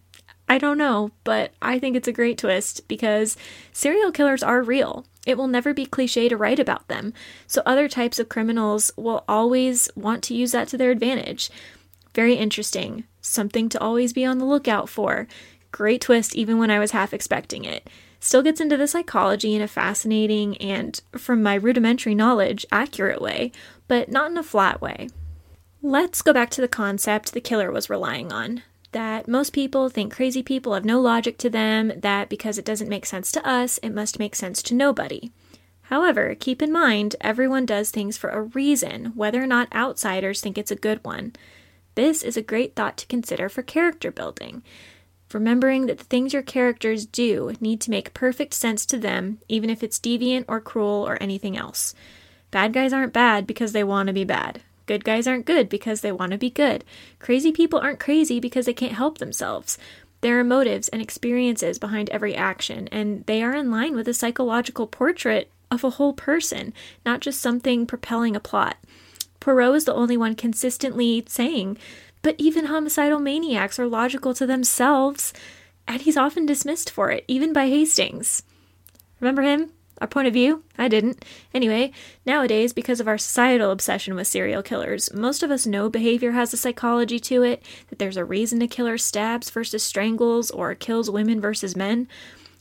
I 0.49 0.59
don't 0.59 0.77
know, 0.79 1.13
but 1.25 1.53
I 1.63 1.79
think 1.79 1.97
it's 1.97 2.09
a 2.09 2.13
great 2.13 2.39
twist 2.39 2.87
because 2.89 3.37
serial 3.73 4.11
killers 4.11 4.43
are 4.43 4.63
real. 4.63 5.07
It 5.25 5.39
will 5.39 5.47
never 5.47 5.73
be 5.73 5.87
cliche 5.87 6.29
to 6.29 6.37
write 6.37 6.59
about 6.59 6.89
them, 6.89 7.15
so 7.47 7.63
other 7.65 7.89
types 7.89 8.19
of 8.19 8.29
criminals 8.29 8.91
will 8.97 9.25
always 9.29 9.89
want 9.95 10.23
to 10.25 10.35
use 10.35 10.53
that 10.53 10.69
to 10.69 10.77
their 10.77 10.91
advantage. 10.91 11.51
Very 12.15 12.35
interesting. 12.35 13.05
Something 13.21 13.69
to 13.71 13.81
always 13.81 14.13
be 14.13 14.25
on 14.25 14.39
the 14.39 14.45
lookout 14.45 14.89
for. 14.89 15.29
Great 15.71 16.03
twist, 16.03 16.35
even 16.35 16.59
when 16.59 16.71
I 16.71 16.81
was 16.81 16.91
half 16.91 17.15
expecting 17.15 17.65
it. 17.65 17.89
Still 18.25 18.43
gets 18.43 18.61
into 18.61 18.77
the 18.77 18.87
psychology 18.87 19.57
in 19.57 19.63
a 19.63 19.67
fascinating 19.67 20.57
and, 20.59 21.01
from 21.11 21.43
my 21.43 21.57
rudimentary 21.57 22.15
knowledge, 22.15 22.65
accurate 22.71 23.21
way, 23.21 23.51
but 23.89 24.13
not 24.13 24.31
in 24.31 24.39
a 24.39 24.45
flat 24.45 24.81
way. 24.81 25.09
Let's 25.83 26.23
go 26.23 26.33
back 26.33 26.49
to 26.51 26.61
the 26.61 26.69
concept 26.69 27.33
the 27.33 27.41
killer 27.41 27.73
was 27.73 27.91
relying 27.91 28.33
on 28.33 28.63
that 28.93 29.27
most 29.27 29.53
people 29.53 29.89
think 29.89 30.15
crazy 30.15 30.41
people 30.41 30.73
have 30.73 30.85
no 30.85 31.01
logic 31.01 31.37
to 31.39 31.51
them, 31.51 31.93
that 31.97 32.29
because 32.29 32.59
it 32.59 32.65
doesn't 32.65 32.89
make 32.89 33.07
sense 33.07 33.33
to 33.33 33.45
us, 33.45 33.79
it 33.79 33.91
must 33.91 34.21
make 34.21 34.37
sense 34.37 34.63
to 34.63 34.75
nobody. 34.75 35.33
However, 35.87 36.37
keep 36.39 36.63
in 36.63 36.71
mind, 36.71 37.17
everyone 37.21 37.67
does 37.67 37.91
things 37.91 38.17
for 38.17 38.31
a 38.31 38.43
reason, 38.43 39.07
whether 39.17 39.43
or 39.43 39.47
not 39.47 39.75
outsiders 39.75 40.41
think 40.41 40.57
it's 40.57 40.71
a 40.71 40.77
good 40.77 41.03
one. 41.03 41.33
This 41.97 42.23
is 42.23 42.37
a 42.37 42.43
great 42.43 42.77
thought 42.77 42.97
to 42.99 43.07
consider 43.07 43.49
for 43.49 43.63
character 43.63 44.13
building. 44.13 44.63
Remembering 45.35 45.87
that 45.87 45.99
the 45.99 46.05
things 46.05 46.33
your 46.33 46.43
characters 46.43 47.07
do 47.07 47.55
need 47.61 47.81
to 47.83 47.91
make 47.91 48.15
perfect 48.15 48.55
sense 48.55 48.85
to 48.87 48.99
them, 48.99 49.39
even 49.49 49.71
if 49.71 49.83
it's 49.83 49.99
deviant 49.99 50.45
or 50.49 50.61
cruel 50.61 51.07
or 51.07 51.23
anything 51.23 51.57
else. 51.57 51.95
Bad 52.51 52.73
guys 52.73 52.93
aren't 52.93 53.13
bad 53.13 53.47
because 53.47 53.73
they 53.73 53.85
want 53.85 54.09
to 54.09 54.13
be 54.13 54.25
bad. 54.25 54.61
Good 54.87 55.05
guys 55.05 55.27
aren't 55.27 55.47
good 55.47 55.69
because 55.69 56.01
they 56.01 56.13
want 56.13 56.33
to 56.33 56.39
be 56.39 56.51
good. 56.51 56.85
Crazy 57.19 57.53
people 57.53 57.79
aren't 57.79 58.01
crazy 58.01 58.41
because 58.41 58.67
they 58.67 58.75
can't 58.75 58.93
help 58.93 59.19
themselves. 59.19 59.79
There 60.21 60.39
are 60.39 60.45
motives 60.45 60.89
and 60.89 61.01
experiences 61.01 61.79
behind 61.79 62.11
every 62.11 62.35
action, 62.35 62.89
and 62.93 63.25
they 63.27 63.43
are 63.43 63.55
in 63.55 63.71
line 63.71 63.95
with 63.95 64.07
a 64.09 64.15
psychological 64.15 64.87
portrait 64.87 65.51
of 65.71 65.83
a 65.83 65.91
whole 65.91 66.13
person, 66.13 66.75
not 67.07 67.21
just 67.21 67.41
something 67.41 67.87
propelling 67.87 68.37
a 68.37 68.41
plot. 68.41 68.77
Poirot 69.41 69.75
is 69.75 69.85
the 69.85 69.95
only 69.95 70.17
one 70.17 70.37
consistently 70.37 71.25
saying, 71.27 71.79
but 72.23 72.37
even 72.39 72.67
homicidal 72.67 73.19
maniacs 73.19 73.79
are 73.79 73.87
logical 73.87 74.33
to 74.35 74.47
themselves, 74.47 75.33
and 75.87 76.03
he's 76.03 76.17
often 76.17 76.47
dismissed 76.47 76.91
for 76.91 77.11
it, 77.11 77.25
even 77.29 77.53
by 77.53 77.69
Hastings. 77.69 78.43
Remember 79.21 79.43
him? 79.43 79.73
Our 80.01 80.09
point 80.09 80.27
of 80.27 80.33
view? 80.33 80.65
I 80.77 80.89
didn't. 80.89 81.25
Anyway, 81.55 81.93
nowadays, 82.27 82.73
because 82.73 82.99
of 82.99 83.07
our 83.07 83.19
societal 83.19 83.71
obsession 83.71 84.17
with 84.17 84.27
serial 84.27 84.63
killers, 84.63 85.13
most 85.15 85.45
of 85.45 85.51
us 85.51 85.67
know 85.67 85.89
behavior 85.89 86.33
has 86.33 86.53
a 86.53 86.57
psychology 86.57 87.21
to 87.21 87.43
it, 87.43 87.63
that 87.89 88.01
there's 88.01 88.17
a 88.17 88.25
reason 88.25 88.63
a 88.63 88.67
killer 88.67 88.99
stabs 88.99 89.51
versus 89.51 89.83
strangles 89.83 90.51
or 90.51 90.75
kills 90.75 91.11
women 91.11 91.41
versus 91.41 91.77
men. 91.77 92.09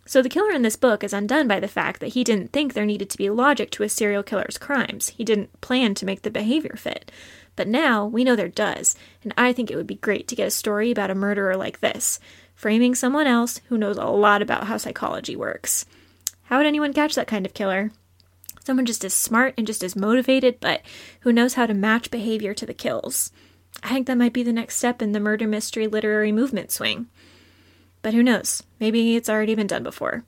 So 0.06 0.22
the 0.22 0.30
killer 0.30 0.52
in 0.52 0.62
this 0.62 0.76
book 0.76 1.04
is 1.04 1.14
undone 1.14 1.48
by 1.48 1.60
the 1.60 1.68
fact 1.68 2.00
that 2.02 2.14
he 2.14 2.24
didn't 2.24 2.52
think 2.52 2.74
there 2.74 2.86
needed 2.86 3.10
to 3.12 3.18
be 3.18 3.30
logic 3.30 3.72
to 3.72 3.84
a 3.84 3.90
serial 3.90 4.24
killer's 4.24 4.58
crimes. 4.58 5.10
He 5.10 5.24
didn't 5.24 5.62
plan 5.62 5.96
to 5.96 6.06
make 6.06 6.24
the 6.24 6.30
behavior 6.30 6.76
fit. 6.76 7.12
But 7.56 7.68
now 7.68 8.06
we 8.06 8.24
know 8.24 8.36
there 8.36 8.48
does, 8.48 8.96
and 9.24 9.34
I 9.38 9.54
think 9.54 9.70
it 9.70 9.76
would 9.76 9.88
be 9.88 9.96
great 9.96 10.28
to 10.30 10.36
get 10.36 10.48
a 10.48 10.52
story 10.52 10.92
about 10.92 11.12
a 11.12 11.16
murderer 11.16 11.56
like 11.56 11.80
this, 11.80 12.20
framing 12.56 12.96
someone 12.96 13.28
else 13.28 13.62
who 13.68 13.78
knows 13.78 13.98
a 13.98 14.06
lot 14.06 14.42
about 14.42 14.68
how 14.68 14.78
psychology 14.78 15.36
works. 15.36 15.86
How 16.44 16.58
would 16.58 16.66
anyone 16.66 16.94
catch 16.94 17.16
that 17.16 17.28
kind 17.28 17.46
of 17.46 17.54
killer? 17.54 17.92
Someone 18.64 18.86
just 18.86 19.04
as 19.04 19.14
smart 19.14 19.54
and 19.58 19.66
just 19.66 19.84
as 19.84 19.96
motivated, 19.96 20.60
but 20.60 20.82
who 21.22 21.34
knows 21.34 21.56
how 21.56 21.66
to 21.66 21.74
match 21.74 22.12
behavior 22.12 22.54
to 22.54 22.66
the 22.66 22.74
kills. 22.74 23.32
I 23.84 23.90
think 23.90 24.08
that 24.08 24.18
might 24.18 24.34
be 24.34 24.44
the 24.44 24.54
next 24.54 24.78
step 24.78 25.02
in 25.02 25.12
the 25.12 25.20
murder 25.20 25.48
mystery 25.48 25.88
literary 25.88 26.32
movement 26.32 26.72
swing. 26.72 27.08
But 28.02 28.14
who 28.14 28.24
knows? 28.24 28.64
Maybe 28.80 29.16
it's 29.16 29.30
already 29.30 29.56
been 29.56 29.68
done 29.68 29.84
before. 29.84 30.24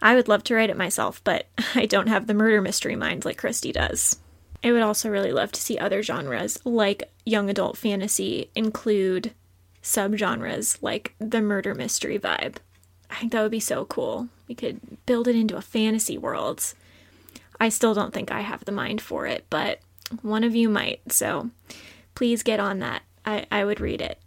I 0.00 0.14
would 0.14 0.28
love 0.28 0.44
to 0.44 0.54
write 0.54 0.70
it 0.70 0.76
myself, 0.76 1.22
but 1.24 1.46
I 1.74 1.86
don't 1.86 2.08
have 2.08 2.26
the 2.26 2.34
murder 2.34 2.60
mystery 2.60 2.96
mind 2.96 3.24
like 3.24 3.38
Christie 3.38 3.72
does. 3.72 4.18
I 4.64 4.72
would 4.72 4.82
also 4.82 5.10
really 5.10 5.32
love 5.32 5.52
to 5.52 5.60
see 5.60 5.78
other 5.78 6.02
genres, 6.02 6.58
like 6.64 7.10
young 7.24 7.50
adult 7.50 7.76
fantasy, 7.76 8.50
include 8.54 9.32
subgenres 9.82 10.78
like 10.80 11.14
the 11.18 11.40
murder 11.40 11.74
mystery 11.74 12.18
vibe. 12.18 12.56
I 13.10 13.16
think 13.16 13.32
that 13.32 13.42
would 13.42 13.50
be 13.50 13.60
so 13.60 13.84
cool. 13.84 14.28
We 14.48 14.54
could 14.54 14.80
build 15.06 15.28
it 15.28 15.36
into 15.36 15.56
a 15.56 15.62
fantasy 15.62 16.16
world. 16.16 16.74
I 17.60 17.68
still 17.68 17.94
don't 17.94 18.14
think 18.14 18.30
I 18.30 18.40
have 18.40 18.64
the 18.64 18.72
mind 18.72 19.00
for 19.00 19.26
it, 19.26 19.46
but 19.50 19.80
one 20.22 20.44
of 20.44 20.54
you 20.54 20.68
might, 20.68 21.00
so 21.12 21.50
please 22.14 22.42
get 22.42 22.60
on 22.60 22.78
that. 22.80 23.02
I, 23.24 23.46
I 23.50 23.64
would 23.64 23.80
read 23.80 24.00
it. 24.00 24.18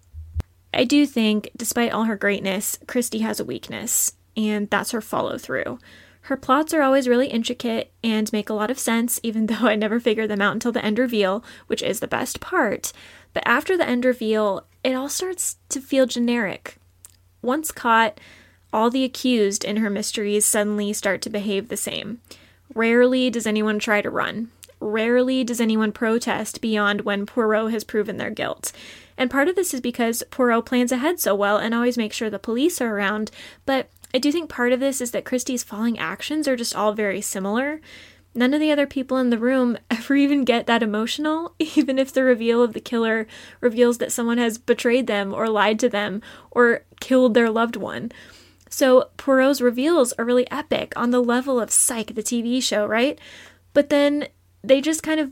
I 0.73 0.83
do 0.83 1.05
think, 1.05 1.49
despite 1.55 1.91
all 1.91 2.03
her 2.03 2.17
greatness, 2.17 2.77
Christie 2.87 3.19
has 3.19 3.39
a 3.39 3.45
weakness, 3.45 4.13
and 4.35 4.69
that's 4.69 4.91
her 4.91 5.01
follow 5.01 5.37
through. 5.37 5.79
Her 6.25 6.37
plots 6.37 6.73
are 6.73 6.81
always 6.81 7.07
really 7.07 7.27
intricate 7.27 7.91
and 8.03 8.33
make 8.33 8.49
a 8.49 8.55
lot 8.55 8.71
of 8.71 8.79
sense, 8.79 9.19
even 9.21 9.45
though 9.47 9.67
I 9.67 9.75
never 9.75 9.99
figure 9.99 10.25
them 10.25 10.41
out 10.41 10.53
until 10.53 10.71
the 10.71 10.83
end 10.83 10.97
reveal, 10.97 11.43
which 11.67 11.83
is 11.83 11.99
the 11.99 12.07
best 12.07 12.39
part. 12.39 12.91
But 13.33 13.43
after 13.45 13.77
the 13.77 13.87
end 13.87 14.05
reveal, 14.05 14.65
it 14.83 14.95
all 14.95 15.09
starts 15.09 15.57
to 15.69 15.79
feel 15.79 16.07
generic. 16.07 16.77
Once 17.43 17.71
caught, 17.71 18.19
all 18.73 18.89
the 18.89 19.03
accused 19.03 19.63
in 19.63 19.77
her 19.77 19.89
mysteries 19.89 20.47
suddenly 20.47 20.93
start 20.93 21.21
to 21.21 21.29
behave 21.29 21.67
the 21.67 21.77
same. 21.77 22.21
Rarely 22.73 23.29
does 23.29 23.45
anyone 23.45 23.77
try 23.77 24.01
to 24.01 24.09
run. 24.09 24.49
Rarely 24.79 25.43
does 25.43 25.61
anyone 25.61 25.91
protest 25.91 26.59
beyond 26.59 27.01
when 27.01 27.27
Poirot 27.27 27.71
has 27.71 27.83
proven 27.83 28.17
their 28.17 28.31
guilt. 28.31 28.71
And 29.17 29.31
part 29.31 29.47
of 29.47 29.55
this 29.55 29.73
is 29.73 29.81
because 29.81 30.23
Poirot 30.31 30.65
plans 30.65 30.91
ahead 30.91 31.19
so 31.19 31.35
well 31.35 31.57
and 31.57 31.73
always 31.73 31.97
makes 31.97 32.15
sure 32.15 32.29
the 32.29 32.39
police 32.39 32.81
are 32.81 32.95
around, 32.95 33.31
but 33.65 33.89
I 34.13 34.17
do 34.17 34.31
think 34.31 34.49
part 34.49 34.71
of 34.71 34.79
this 34.79 35.01
is 35.01 35.11
that 35.11 35.25
Christie's 35.25 35.63
falling 35.63 35.99
actions 35.99 36.47
are 36.47 36.55
just 36.55 36.75
all 36.75 36.93
very 36.93 37.21
similar. 37.21 37.81
None 38.33 38.53
of 38.53 38.59
the 38.59 38.71
other 38.71 38.85
people 38.85 39.17
in 39.17 39.29
the 39.29 39.37
room 39.37 39.77
ever 39.91 40.15
even 40.15 40.43
get 40.43 40.67
that 40.67 40.83
emotional, 40.83 41.53
even 41.59 41.97
if 41.97 42.11
the 42.11 42.23
reveal 42.23 42.61
of 42.61 42.73
the 42.73 42.79
killer 42.79 43.27
reveals 43.61 43.97
that 43.99 44.11
someone 44.11 44.37
has 44.37 44.57
betrayed 44.57 45.07
them 45.07 45.33
or 45.33 45.49
lied 45.49 45.79
to 45.79 45.89
them 45.89 46.21
or 46.51 46.83
killed 46.99 47.33
their 47.33 47.49
loved 47.49 47.75
one. 47.75 48.11
So 48.69 49.09
Poirot's 49.15 49.61
reveals 49.61 50.11
are 50.13 50.25
really 50.25 50.49
epic 50.51 50.91
on 50.95 51.11
the 51.11 51.21
level 51.21 51.59
of 51.59 51.71
Psych, 51.71 52.13
the 52.13 52.23
TV 52.23 52.61
show, 52.61 52.85
right? 52.85 53.17
But 53.73 53.89
then 53.89 54.27
they 54.63 54.81
just 54.81 55.03
kind 55.03 55.19
of 55.19 55.31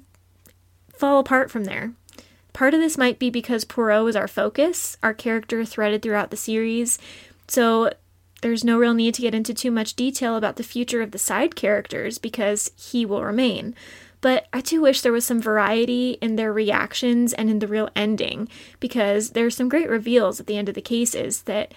fall 0.95 1.19
apart 1.19 1.51
from 1.51 1.65
there. 1.65 1.93
Part 2.53 2.73
of 2.73 2.79
this 2.79 2.97
might 2.97 3.19
be 3.19 3.29
because 3.29 3.65
Poirot 3.65 4.07
is 4.09 4.15
our 4.15 4.27
focus, 4.27 4.95
our 5.01 5.13
character 5.13 5.65
threaded 5.65 6.01
throughout 6.01 6.29
the 6.29 6.37
series. 6.37 6.99
So 7.47 7.91
there's 8.43 8.63
no 8.63 8.77
real 8.77 8.93
need 8.93 9.15
to 9.15 9.21
get 9.21 9.33
into 9.33 9.53
too 9.53 9.71
much 9.71 9.95
detail 9.95 10.35
about 10.35 10.57
the 10.57 10.63
future 10.63 11.01
of 11.01 11.11
the 11.11 11.17
side 11.17 11.55
characters 11.55 12.17
because 12.17 12.71
he 12.75 13.05
will 13.05 13.23
remain. 13.23 13.73
But 14.21 14.47
I 14.53 14.61
do 14.61 14.81
wish 14.81 15.01
there 15.01 15.11
was 15.11 15.25
some 15.25 15.41
variety 15.41 16.11
in 16.21 16.35
their 16.35 16.53
reactions 16.53 17.33
and 17.33 17.49
in 17.49 17.59
the 17.59 17.67
real 17.67 17.89
ending 17.95 18.47
because 18.79 19.31
there's 19.31 19.55
some 19.55 19.67
great 19.67 19.89
reveals 19.89 20.39
at 20.39 20.45
the 20.45 20.57
end 20.57 20.69
of 20.69 20.75
the 20.75 20.81
cases 20.81 21.41
that 21.43 21.73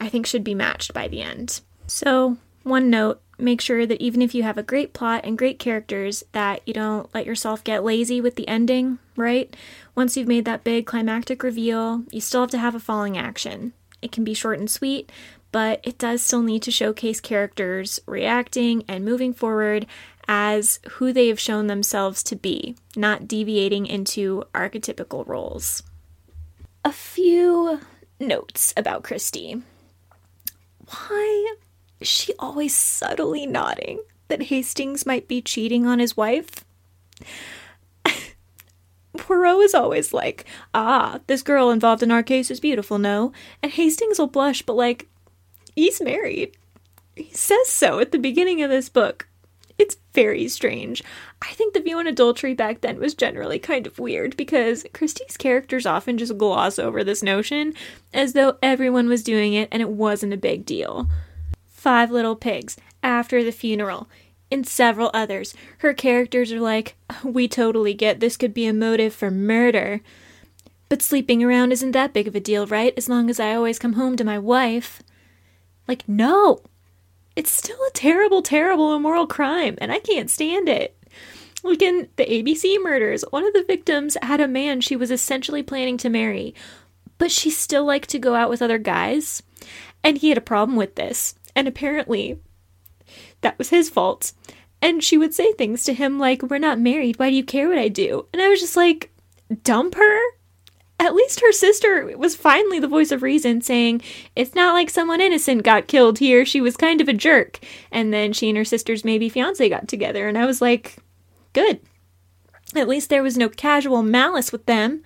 I 0.00 0.08
think 0.08 0.26
should 0.26 0.42
be 0.42 0.54
matched 0.54 0.94
by 0.94 1.06
the 1.06 1.20
end. 1.20 1.60
So, 1.86 2.38
one 2.62 2.90
note 2.90 3.20
make 3.38 3.60
sure 3.60 3.84
that 3.84 4.00
even 4.00 4.22
if 4.22 4.34
you 4.34 4.42
have 4.42 4.58
a 4.58 4.62
great 4.62 4.92
plot 4.92 5.24
and 5.24 5.38
great 5.38 5.58
characters 5.58 6.24
that 6.32 6.62
you 6.66 6.72
don't 6.72 7.12
let 7.14 7.26
yourself 7.26 7.64
get 7.64 7.84
lazy 7.84 8.20
with 8.20 8.36
the 8.36 8.46
ending, 8.48 8.98
right? 9.16 9.54
Once 9.94 10.16
you've 10.16 10.28
made 10.28 10.44
that 10.44 10.64
big 10.64 10.86
climactic 10.86 11.42
reveal, 11.42 12.04
you 12.10 12.20
still 12.20 12.42
have 12.42 12.50
to 12.50 12.58
have 12.58 12.74
a 12.74 12.80
falling 12.80 13.18
action. 13.18 13.72
It 14.02 14.12
can 14.12 14.24
be 14.24 14.34
short 14.34 14.58
and 14.58 14.70
sweet, 14.70 15.10
but 15.54 15.78
it 15.84 15.98
does 15.98 16.20
still 16.20 16.42
need 16.42 16.62
to 16.64 16.72
showcase 16.72 17.20
characters 17.20 18.00
reacting 18.06 18.82
and 18.88 19.04
moving 19.04 19.32
forward 19.32 19.86
as 20.26 20.80
who 20.94 21.12
they 21.12 21.28
have 21.28 21.38
shown 21.38 21.68
themselves 21.68 22.24
to 22.24 22.34
be, 22.34 22.74
not 22.96 23.28
deviating 23.28 23.86
into 23.86 24.42
archetypical 24.52 25.24
roles. 25.28 25.84
A 26.84 26.90
few 26.90 27.78
notes 28.18 28.74
about 28.76 29.04
Christie. 29.04 29.62
Why 30.88 31.54
is 32.00 32.08
she 32.08 32.34
always 32.40 32.76
subtly 32.76 33.46
nodding 33.46 34.02
that 34.26 34.42
Hastings 34.42 35.06
might 35.06 35.28
be 35.28 35.40
cheating 35.40 35.86
on 35.86 36.00
his 36.00 36.16
wife? 36.16 36.64
Poirot 39.16 39.62
is 39.62 39.72
always 39.72 40.12
like, 40.12 40.46
ah, 40.74 41.20
this 41.28 41.42
girl 41.42 41.70
involved 41.70 42.02
in 42.02 42.10
our 42.10 42.24
case 42.24 42.50
is 42.50 42.58
beautiful, 42.58 42.98
no? 42.98 43.32
And 43.62 43.70
Hastings 43.70 44.18
will 44.18 44.26
blush, 44.26 44.62
but 44.62 44.74
like, 44.74 45.06
he's 45.74 46.00
married. 46.00 46.56
He 47.16 47.30
says 47.32 47.68
so 47.68 48.00
at 48.00 48.12
the 48.12 48.18
beginning 48.18 48.62
of 48.62 48.70
this 48.70 48.88
book. 48.88 49.28
It's 49.78 49.96
very 50.12 50.46
strange. 50.48 51.02
I 51.42 51.52
think 51.52 51.74
the 51.74 51.80
view 51.80 51.98
on 51.98 52.06
adultery 52.06 52.54
back 52.54 52.80
then 52.80 52.98
was 52.98 53.14
generally 53.14 53.58
kind 53.58 53.86
of 53.86 53.98
weird 53.98 54.36
because 54.36 54.86
Christie's 54.92 55.36
characters 55.36 55.84
often 55.84 56.16
just 56.16 56.38
gloss 56.38 56.78
over 56.78 57.02
this 57.02 57.22
notion 57.22 57.74
as 58.12 58.32
though 58.32 58.56
everyone 58.62 59.08
was 59.08 59.24
doing 59.24 59.52
it 59.52 59.68
and 59.72 59.82
it 59.82 59.90
wasn't 59.90 60.32
a 60.32 60.38
big 60.38 60.64
deal. 60.64 61.08
Five 61.68 62.10
Little 62.10 62.36
Pigs, 62.36 62.76
After 63.02 63.42
the 63.42 63.52
Funeral, 63.52 64.08
and 64.50 64.66
several 64.66 65.10
others. 65.12 65.54
Her 65.78 65.92
characters 65.92 66.52
are 66.52 66.60
like, 66.60 66.96
we 67.24 67.48
totally 67.48 67.94
get 67.94 68.20
this 68.20 68.36
could 68.36 68.54
be 68.54 68.66
a 68.66 68.72
motive 68.72 69.14
for 69.14 69.30
murder. 69.30 70.00
But 70.88 71.02
sleeping 71.02 71.42
around 71.42 71.72
isn't 71.72 71.90
that 71.90 72.12
big 72.12 72.28
of 72.28 72.36
a 72.36 72.40
deal, 72.40 72.66
right? 72.66 72.94
As 72.96 73.08
long 73.08 73.28
as 73.28 73.40
I 73.40 73.54
always 73.54 73.78
come 73.78 73.94
home 73.94 74.16
to 74.16 74.24
my 74.24 74.38
wife. 74.38 75.02
Like, 75.86 76.08
no! 76.08 76.60
it's 77.36 77.50
still 77.50 77.78
a 77.88 77.92
terrible, 77.92 78.42
terrible 78.42 78.94
immoral 78.94 79.26
crime, 79.26 79.76
and 79.80 79.90
I 79.90 79.98
can't 79.98 80.30
stand 80.30 80.68
it. 80.68 80.96
Like 81.62 81.82
in 81.82 82.08
the 82.16 82.26
ABC 82.26 82.82
murders, 82.82 83.24
one 83.30 83.46
of 83.46 83.54
the 83.54 83.64
victims 83.64 84.16
had 84.22 84.40
a 84.40 84.48
man 84.48 84.80
she 84.80 84.96
was 84.96 85.10
essentially 85.10 85.62
planning 85.62 85.96
to 85.98 86.10
marry, 86.10 86.54
but 87.18 87.30
she 87.30 87.50
still 87.50 87.84
liked 87.84 88.10
to 88.10 88.18
go 88.18 88.34
out 88.34 88.50
with 88.50 88.62
other 88.62 88.78
guys, 88.78 89.42
and 90.02 90.18
he 90.18 90.28
had 90.28 90.38
a 90.38 90.42
problem 90.42 90.76
with 90.76 90.94
this. 90.94 91.34
And 91.56 91.66
apparently, 91.66 92.38
that 93.40 93.58
was 93.58 93.70
his 93.70 93.88
fault. 93.88 94.32
And 94.82 95.02
she 95.02 95.16
would 95.16 95.32
say 95.32 95.52
things 95.52 95.84
to 95.84 95.94
him 95.94 96.18
like, 96.18 96.42
We're 96.42 96.58
not 96.58 96.78
married. 96.78 97.18
Why 97.18 97.30
do 97.30 97.36
you 97.36 97.44
care 97.44 97.68
what 97.68 97.78
I 97.78 97.88
do? 97.88 98.26
And 98.32 98.42
I 98.42 98.48
was 98.48 98.60
just 98.60 98.76
like, 98.76 99.10
Dump 99.62 99.94
her? 99.94 100.20
At 100.98 101.14
least 101.14 101.40
her 101.40 101.52
sister 101.52 102.16
was 102.16 102.36
finally 102.36 102.78
the 102.78 102.88
voice 102.88 103.10
of 103.10 103.22
reason, 103.22 103.60
saying, 103.60 104.02
It's 104.36 104.54
not 104.54 104.72
like 104.72 104.90
someone 104.90 105.20
innocent 105.20 105.62
got 105.62 105.88
killed 105.88 106.18
here. 106.18 106.44
She 106.44 106.60
was 106.60 106.76
kind 106.76 107.00
of 107.00 107.08
a 107.08 107.12
jerk. 107.12 107.58
And 107.90 108.12
then 108.12 108.32
she 108.32 108.48
and 108.48 108.56
her 108.56 108.64
sister's 108.64 109.04
maybe 109.04 109.28
fiance 109.28 109.68
got 109.68 109.88
together. 109.88 110.28
And 110.28 110.38
I 110.38 110.46
was 110.46 110.62
like, 110.62 110.96
Good. 111.52 111.80
At 112.74 112.88
least 112.88 113.10
there 113.10 113.22
was 113.22 113.36
no 113.36 113.48
casual 113.48 114.02
malice 114.02 114.52
with 114.52 114.66
them. 114.66 115.02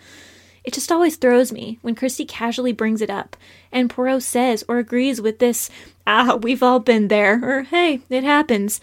It 0.64 0.74
just 0.74 0.92
always 0.92 1.16
throws 1.16 1.52
me 1.52 1.78
when 1.80 1.94
Christie 1.94 2.26
casually 2.26 2.72
brings 2.72 3.00
it 3.00 3.08
up, 3.08 3.36
and 3.72 3.88
Poirot 3.88 4.22
says 4.22 4.64
or 4.68 4.78
agrees 4.78 5.18
with 5.18 5.38
this, 5.38 5.70
ah, 6.06 6.36
we've 6.42 6.62
all 6.62 6.78
been 6.78 7.08
there, 7.08 7.40
or 7.42 7.62
hey, 7.62 8.00
it 8.10 8.22
happens. 8.22 8.80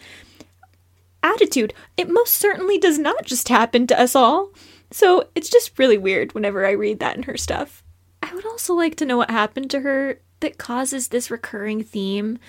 Attitude. 1.22 1.74
It 1.96 2.10
most 2.10 2.34
certainly 2.34 2.80
does 2.80 2.98
not 2.98 3.26
just 3.26 3.50
happen 3.50 3.86
to 3.88 4.00
us 4.00 4.16
all. 4.16 4.50
So 4.92 5.30
it's 5.36 5.50
just 5.50 5.78
really 5.78 5.98
weird 5.98 6.34
whenever 6.34 6.66
I 6.66 6.72
read 6.72 7.00
that 7.00 7.18
in 7.18 7.24
her 7.24 7.38
stuff. 7.38 7.84
I 8.22 8.34
would 8.34 8.46
also 8.46 8.74
like 8.74 8.96
to 8.98 9.06
know 9.06 9.18
what 9.18 9.30
happened 9.30 9.70
to 9.72 9.82
her 9.82 10.20
that 10.40 10.58
causes 10.58 11.08
this 11.08 11.32
recurring 11.32 11.84
theme 11.84 12.40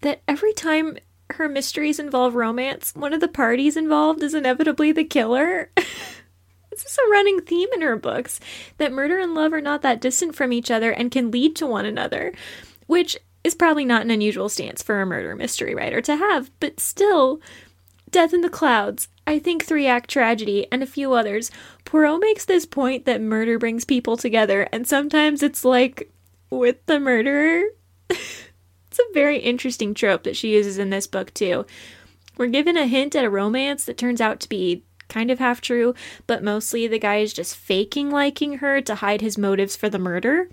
that 0.00 0.22
every 0.26 0.52
time 0.52 0.98
her 1.30 1.48
mysteries 1.48 1.98
involve 1.98 2.34
romance, 2.34 2.92
one 2.94 3.12
of 3.12 3.20
the 3.20 3.28
parties 3.28 3.76
involved 3.76 4.22
is 4.22 4.34
inevitably 4.34 4.92
the 4.92 5.04
killer. 5.04 5.70
this 5.76 6.84
is 6.84 6.98
a 6.98 7.10
running 7.10 7.40
theme 7.40 7.68
in 7.74 7.80
her 7.80 7.96
books 7.96 8.40
that 8.78 8.92
murder 8.92 9.18
and 9.18 9.34
love 9.34 9.52
are 9.52 9.60
not 9.60 9.82
that 9.82 10.00
distant 10.00 10.34
from 10.34 10.52
each 10.52 10.70
other 10.70 10.92
and 10.92 11.10
can 11.10 11.30
lead 11.30 11.56
to 11.56 11.66
one 11.66 11.86
another, 11.86 12.32
which 12.86 13.16
is 13.44 13.54
probably 13.54 13.84
not 13.84 14.02
an 14.02 14.10
unusual 14.10 14.48
stance 14.48 14.82
for 14.82 15.00
a 15.00 15.06
murder 15.06 15.34
mystery 15.34 15.74
writer 15.74 16.00
to 16.00 16.16
have, 16.16 16.50
but 16.60 16.78
still, 16.78 17.40
Death 18.10 18.32
in 18.32 18.42
the 18.42 18.50
Clouds, 18.50 19.08
I 19.26 19.38
think 19.38 19.64
Three 19.64 19.86
Act 19.86 20.10
Tragedy, 20.10 20.66
and 20.72 20.82
a 20.82 20.86
few 20.86 21.12
others, 21.12 21.50
Poirot 21.84 22.20
makes 22.20 22.44
this 22.44 22.66
point 22.66 23.04
that 23.04 23.20
murder 23.20 23.58
brings 23.58 23.84
people 23.84 24.16
together, 24.16 24.68
and 24.72 24.86
sometimes 24.86 25.42
it's 25.42 25.64
like 25.64 26.10
with 26.50 26.84
the 26.86 26.98
murderer. 26.98 27.62
it's 28.10 28.98
a 28.98 29.14
very 29.14 29.38
interesting 29.38 29.94
trope 29.94 30.24
that 30.24 30.36
she 30.36 30.54
uses 30.54 30.78
in 30.78 30.90
this 30.90 31.06
book, 31.06 31.32
too. 31.34 31.64
We're 32.36 32.48
given 32.48 32.76
a 32.76 32.86
hint 32.86 33.14
at 33.14 33.24
a 33.24 33.30
romance 33.30 33.84
that 33.84 33.98
turns 33.98 34.20
out 34.20 34.40
to 34.40 34.48
be 34.48 34.82
kind 35.08 35.30
of 35.30 35.38
half 35.38 35.60
true, 35.60 35.94
but 36.26 36.42
mostly 36.42 36.86
the 36.86 36.98
guy 36.98 37.16
is 37.16 37.32
just 37.32 37.56
faking 37.56 38.10
liking 38.10 38.58
her 38.58 38.80
to 38.80 38.96
hide 38.96 39.20
his 39.20 39.38
motives 39.38 39.76
for 39.76 39.88
the 39.88 39.98
murder. 39.98 40.48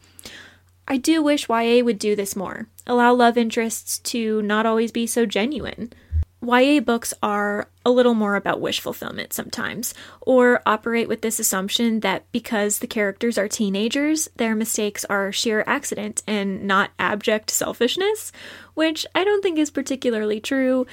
I 0.88 0.98
do 0.98 1.24
wish 1.24 1.48
YA 1.50 1.84
would 1.84 2.00
do 2.00 2.16
this 2.16 2.36
more, 2.36 2.68
allow 2.86 3.14
love 3.14 3.38
interests 3.38 4.00
to 4.00 4.42
not 4.42 4.66
always 4.66 4.92
be 4.92 5.08
so 5.08 5.26
genuine. 5.26 5.94
YA 6.42 6.80
books 6.80 7.14
are 7.22 7.70
a 7.86 7.92
little 7.92 8.14
more 8.14 8.36
about 8.36 8.62
wish 8.62 8.80
fulfillment 8.80 9.34
sometimes, 9.34 9.94
or 10.22 10.62
operate 10.66 11.08
with 11.10 11.22
this 11.22 11.40
assumption 11.40 12.00
that 12.00 12.32
because 12.32 12.80
the 12.80 12.88
characters 12.88 13.38
are 13.38 13.48
teenagers, 13.48 14.30
their 14.38 14.56
mistakes 14.56 15.04
are 15.06 15.32
sheer 15.32 15.64
accident 15.68 16.24
and 16.26 16.64
not 16.64 16.92
abject 16.98 17.52
selfishness, 17.52 18.32
which 18.74 19.06
I 19.14 19.24
don't 19.24 19.42
think 19.42 19.60
is 19.60 19.70
particularly 19.70 20.40
true. 20.40 20.88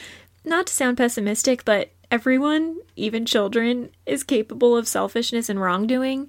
Not 0.44 0.66
to 0.66 0.72
sound 0.72 0.96
pessimistic, 0.96 1.64
but 1.64 1.90
everyone, 2.10 2.78
even 2.96 3.24
children, 3.24 3.90
is 4.04 4.24
capable 4.24 4.76
of 4.76 4.88
selfishness 4.88 5.48
and 5.48 5.60
wrongdoing. 5.60 6.28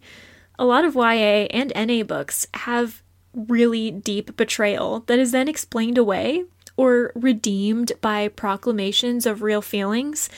A 0.60 0.66
lot 0.66 0.86
of 0.86 0.96
YA 0.96 1.48
and 1.52 1.72
NA 1.76 2.04
books 2.04 2.48
have 2.54 3.02
really 3.34 3.92
deep 3.92 4.36
betrayal 4.38 5.02
that 5.08 5.20
is 5.20 5.32
then 5.32 5.48
explained 5.48 5.98
away 5.98 6.44
or 6.78 7.12
redeemed 7.16 7.92
by 8.00 8.30
proclamations 8.30 9.26
of 9.26 9.42
real 9.42 9.62
feelings. 9.62 10.30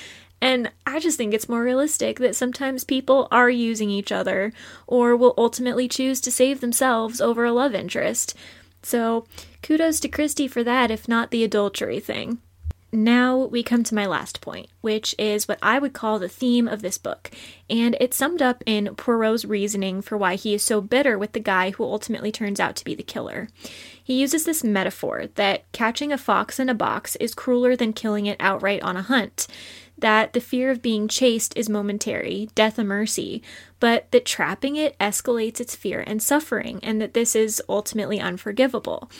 And 0.42 0.72
I 0.88 1.00
just 1.00 1.18
think 1.18 1.34
it's 1.34 1.50
more 1.50 1.64
realistic 1.64 2.20
that 2.20 2.36
sometimes 2.36 2.84
people 2.84 3.28
are 3.30 3.50
using 3.50 3.90
each 3.90 4.12
other 4.12 4.54
or 4.88 5.16
will 5.16 5.34
ultimately 5.38 5.88
choose 5.88 6.22
to 6.22 6.32
save 6.32 6.62
themselves 6.62 7.20
over 7.20 7.46
a 7.46 7.52
love 7.52 7.76
interest. 7.76 8.34
So, 8.82 9.28
kudos 9.62 10.00
to 10.00 10.08
Christie 10.08 10.48
for 10.48 10.64
that, 10.64 10.90
if 10.90 11.08
not 11.08 11.32
the 11.32 11.44
adultery 11.44 12.00
thing. 12.00 12.40
Now 12.92 13.38
we 13.38 13.62
come 13.62 13.84
to 13.84 13.94
my 13.94 14.08
last 14.08 14.42
point, 14.42 14.68
which 14.82 15.14
is 15.20 15.48
what 15.48 15.60
I 15.62 15.78
would 15.78 15.94
call 15.94 16.18
the 16.18 16.28
theme 16.28 16.68
of 16.68 16.82
this 16.82 16.98
book, 16.98 17.30
and 17.70 17.96
it's 18.00 18.18
summed 18.18 18.42
up 18.42 18.64
in 18.66 18.96
Poirot's 18.96 19.46
reasoning 19.46 20.02
for 20.02 20.18
why 20.18 20.36
he 20.36 20.56
is 20.56 20.64
so 20.64 20.82
bitter 20.82 21.16
with 21.16 21.34
the 21.34 21.40
guy 21.40 21.70
who 21.70 21.84
ultimately 21.84 22.32
turns 22.32 22.60
out 22.60 22.76
to 22.78 22.84
be 22.84 22.96
the 22.96 23.04
killer. 23.04 23.48
He 24.04 24.20
uses 24.20 24.44
this 24.44 24.64
metaphor 24.64 25.28
that 25.36 25.72
catching 25.72 26.12
a 26.12 26.18
fox 26.18 26.60
in 26.60 26.68
a 26.68 26.74
box 26.74 27.16
is 27.18 27.36
crueler 27.36 27.76
than 27.76 27.94
killing 27.94 28.26
it 28.26 28.38
outright 28.40 28.82
on 28.82 28.98
a 28.98 29.04
hunt, 29.04 29.46
that 29.96 30.34
the 30.34 30.42
fear 30.42 30.72
of 30.72 30.82
being 30.82 31.08
chased 31.08 31.56
is 31.56 31.70
momentary, 31.70 32.50
death 32.56 32.80
a 32.80 32.84
mercy, 32.84 33.44
but 33.80 34.10
that 34.12 34.26
trapping 34.26 34.78
it 34.78 34.98
escalates 34.98 35.60
its 35.60 35.76
fear 35.76 36.04
and 36.08 36.24
suffering, 36.24 36.80
and 36.82 37.00
that 37.00 37.14
this 37.14 37.36
is 37.36 37.62
ultimately 37.70 38.20
unforgivable. 38.20 39.12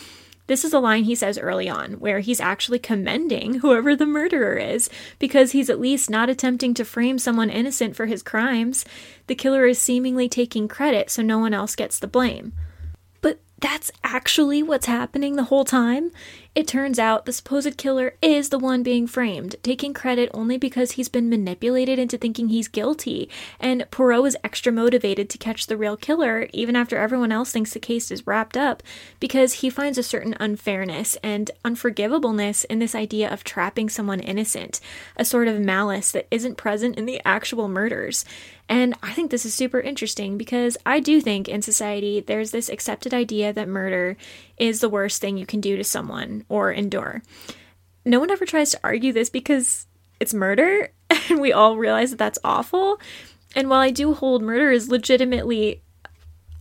This 0.50 0.66
is 0.66 0.74
a 0.74 0.80
line 0.80 1.04
he 1.04 1.14
says 1.14 1.38
early 1.38 1.70
on, 1.70 2.00
where 2.00 2.22
he's 2.22 2.42
actually 2.42 2.80
commending 2.80 3.60
whoever 3.60 3.96
the 3.96 4.08
murderer 4.08 4.56
is, 4.58 4.90
because 5.20 5.52
he's 5.52 5.70
at 5.70 5.80
least 5.80 6.10
not 6.10 6.28
attempting 6.28 6.74
to 6.74 6.84
frame 6.84 7.20
someone 7.20 7.52
innocent 7.52 7.96
for 7.96 8.08
his 8.08 8.24
crimes. 8.24 8.84
The 9.28 9.36
killer 9.36 9.68
is 9.68 9.78
seemingly 9.78 10.28
taking 10.28 10.68
credit 10.68 11.12
so 11.12 11.22
no 11.22 11.38
one 11.38 11.54
else 11.54 11.76
gets 11.76 12.00
the 12.00 12.08
blame 12.08 12.54
that's 13.60 13.92
actually 14.04 14.64
what's 14.64 14.86
happening 14.86 15.36
the 15.36 15.46
whole 15.46 15.66
time. 15.66 16.12
It 16.56 16.68
turns 16.68 17.00
out 17.00 17.26
the 17.26 17.34
supposed 17.34 17.78
killer 17.78 18.16
is 18.22 18.50
the 18.50 18.60
one 18.60 18.84
being 18.84 19.08
framed, 19.08 19.56
taking 19.64 19.94
credit 19.94 20.30
only 20.34 20.58
because 20.58 20.94
he's 20.94 21.08
been 21.08 21.30
manipulated 21.30 22.00
into 22.00 22.18
thinking 22.18 22.50
he's 22.50 22.68
guilty, 22.68 23.30
and 23.60 23.86
Poirot 23.92 24.26
is 24.26 24.38
extra 24.44 24.72
motivated 24.72 25.30
to 25.30 25.38
catch 25.38 25.68
the 25.68 25.78
real 25.78 25.96
killer, 25.96 26.48
even 26.52 26.76
after 26.76 26.98
everyone 26.98 27.32
else 27.32 27.52
thinks 27.52 27.74
the 27.74 27.80
case 27.80 28.12
is 28.12 28.28
wrapped 28.28 28.58
up, 28.58 28.84
because 29.20 29.56
he 29.56 29.70
finds 29.70 29.98
a 29.98 30.04
certain 30.04 30.36
unfairness 30.40 31.18
and 31.24 31.52
unforgivableness 31.64 32.66
in 32.66 32.80
this 32.80 32.96
idea 32.96 33.32
of 33.32 33.44
trapping 33.44 33.88
someone 33.88 34.20
innocent, 34.20 34.80
a 35.16 35.24
sort 35.24 35.48
of 35.48 35.60
malice 35.60 36.12
that 36.12 36.28
isn't 36.32 36.58
present 36.58 36.98
in 36.98 37.06
the 37.06 37.22
actual 37.26 37.70
murders. 37.70 38.26
And 38.70 38.94
I 39.02 39.14
think 39.14 39.32
this 39.32 39.46
is 39.46 39.54
super 39.56 39.82
interesting 39.82 40.38
because 40.38 40.78
I 40.86 41.00
do 41.00 41.20
think 41.20 41.50
in 41.50 41.64
society 41.64 42.20
there's 42.22 42.52
this 42.52 42.70
accepted 42.70 43.14
idea 43.16 43.52
that 43.52 43.68
murder 43.68 44.16
is 44.58 44.80
the 44.80 44.90
worst 44.90 45.20
thing 45.20 45.38
you 45.38 45.48
can 45.48 45.60
do 45.60 45.76
to 45.76 45.84
someone 45.84 46.46
or 46.50 46.72
endure. 46.72 47.24
No 48.06 48.20
one 48.20 48.30
ever 48.30 48.46
tries 48.46 48.70
to 48.72 48.80
argue 48.84 49.12
this 49.12 49.30
because 49.32 49.88
it's 50.20 50.34
murder, 50.34 50.92
and 51.30 51.42
we 51.42 51.52
all 51.52 51.78
realize 51.78 52.12
that 52.12 52.20
that's 52.20 52.40
awful. 52.44 53.00
And 53.56 53.70
while 53.70 53.80
I 53.80 53.90
do 53.90 54.14
hold 54.14 54.44
murder 54.44 54.72
is 54.72 54.90
legitimately 54.90 55.82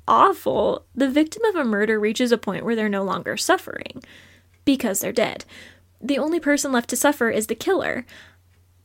awful, 0.07 0.87
the 0.95 1.11
victim 1.11 1.45
of 1.45 1.57
a 1.57 1.65
murder 1.65 2.01
reaches 2.01 2.33
a 2.33 2.39
point 2.39 2.65
where 2.65 2.75
they're 2.75 2.89
no 2.89 3.05
longer 3.05 3.37
suffering. 3.37 4.03
because 4.65 5.01
they're 5.01 5.13
dead. 5.13 5.45
The 6.01 6.19
only 6.19 6.41
person 6.41 6.73
left 6.73 6.91
to 6.91 6.97
suffer 6.97 7.31
is 7.31 7.47
the 7.47 7.55
killer. 7.55 8.05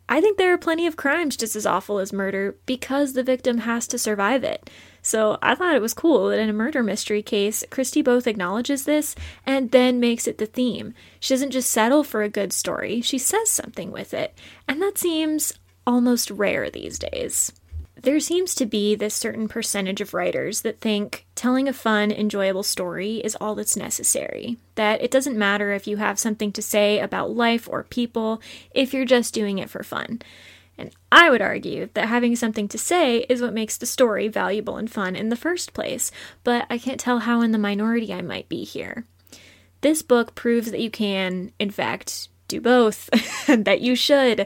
I 0.09 0.19
think 0.19 0.37
there 0.37 0.53
are 0.53 0.57
plenty 0.57 0.85
of 0.85 0.97
crimes 0.97 1.37
just 1.37 1.55
as 1.55 1.65
awful 1.65 1.99
as 1.99 2.11
murder 2.11 2.55
because 2.65 3.13
the 3.13 3.23
victim 3.23 3.59
has 3.59 3.87
to 3.87 3.97
survive 3.97 4.43
it. 4.43 4.69
So 5.01 5.37
I 5.41 5.55
thought 5.55 5.75
it 5.75 5.81
was 5.81 5.93
cool 5.93 6.29
that 6.29 6.39
in 6.39 6.49
a 6.49 6.53
murder 6.53 6.83
mystery 6.83 7.21
case, 7.21 7.63
Christie 7.69 8.01
both 8.01 8.27
acknowledges 8.27 8.85
this 8.85 9.15
and 9.45 9.71
then 9.71 9.99
makes 9.99 10.27
it 10.27 10.37
the 10.37 10.45
theme. 10.45 10.93
She 11.19 11.33
doesn't 11.33 11.51
just 11.51 11.71
settle 11.71 12.03
for 12.03 12.21
a 12.21 12.29
good 12.29 12.53
story, 12.53 13.01
she 13.01 13.17
says 13.17 13.49
something 13.49 13.91
with 13.91 14.13
it. 14.13 14.37
And 14.67 14.81
that 14.81 14.97
seems 14.97 15.53
almost 15.85 16.31
rare 16.31 16.69
these 16.69 16.99
days. 16.99 17.51
There 18.03 18.19
seems 18.19 18.53
to 18.55 18.65
be 18.65 18.95
this 18.95 19.15
certain 19.15 19.47
percentage 19.47 20.01
of 20.01 20.13
writers 20.13 20.61
that 20.61 20.81
think 20.81 21.25
telling 21.35 21.69
a 21.69 21.73
fun, 21.73 22.11
enjoyable 22.11 22.63
story 22.63 23.15
is 23.17 23.37
all 23.39 23.55
that's 23.55 23.77
necessary. 23.77 24.57
That 24.75 25.01
it 25.01 25.09
doesn't 25.09 25.37
matter 25.37 25.71
if 25.71 25.87
you 25.87 25.97
have 25.97 26.19
something 26.19 26.51
to 26.51 26.61
say 26.61 26.99
about 26.99 27.33
life 27.33 27.67
or 27.71 27.83
people 27.83 28.41
if 28.73 28.93
you're 28.93 29.05
just 29.05 29.33
doing 29.33 29.57
it 29.57 29.69
for 29.69 29.83
fun. 29.83 30.21
And 30.77 30.91
I 31.13 31.29
would 31.29 31.41
argue 31.41 31.89
that 31.93 32.09
having 32.09 32.35
something 32.35 32.67
to 32.69 32.77
say 32.77 33.19
is 33.29 33.41
what 33.41 33.53
makes 33.53 33.77
the 33.77 33.85
story 33.85 34.27
valuable 34.27 34.75
and 34.75 34.91
fun 34.91 35.15
in 35.15 35.29
the 35.29 35.37
first 35.37 35.71
place, 35.73 36.11
but 36.43 36.65
I 36.69 36.77
can't 36.77 36.99
tell 36.99 37.19
how 37.19 37.39
in 37.39 37.51
the 37.51 37.57
minority 37.57 38.13
I 38.13 38.21
might 38.21 38.49
be 38.49 38.65
here. 38.65 39.05
This 39.79 40.01
book 40.01 40.35
proves 40.35 40.71
that 40.71 40.81
you 40.81 40.91
can, 40.91 41.53
in 41.57 41.69
fact, 41.69 42.27
do 42.49 42.59
both, 42.59 43.09
and 43.47 43.63
that 43.63 43.81
you 43.81 43.95
should. 43.95 44.45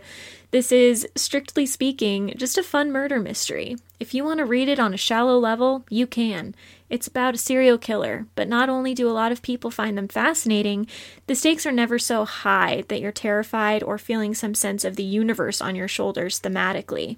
This 0.51 0.71
is, 0.71 1.05
strictly 1.15 1.65
speaking, 1.65 2.33
just 2.37 2.57
a 2.57 2.63
fun 2.63 2.89
murder 2.91 3.19
mystery. 3.19 3.75
If 3.99 4.13
you 4.13 4.23
want 4.23 4.37
to 4.37 4.45
read 4.45 4.69
it 4.69 4.79
on 4.79 4.93
a 4.93 4.97
shallow 4.97 5.37
level, 5.37 5.83
you 5.89 6.07
can. 6.07 6.55
It's 6.89 7.07
about 7.07 7.35
a 7.35 7.37
serial 7.37 7.77
killer, 7.77 8.27
but 8.35 8.47
not 8.47 8.69
only 8.69 8.93
do 8.93 9.09
a 9.09 9.11
lot 9.11 9.33
of 9.33 9.41
people 9.41 9.69
find 9.71 9.97
them 9.97 10.07
fascinating, 10.07 10.87
the 11.27 11.35
stakes 11.35 11.65
are 11.65 11.71
never 11.73 11.99
so 11.99 12.23
high 12.23 12.85
that 12.87 13.01
you're 13.01 13.11
terrified 13.11 13.83
or 13.83 13.97
feeling 13.97 14.33
some 14.33 14.55
sense 14.55 14.85
of 14.85 14.95
the 14.95 15.03
universe 15.03 15.59
on 15.59 15.75
your 15.75 15.89
shoulders 15.89 16.39
thematically. 16.39 17.17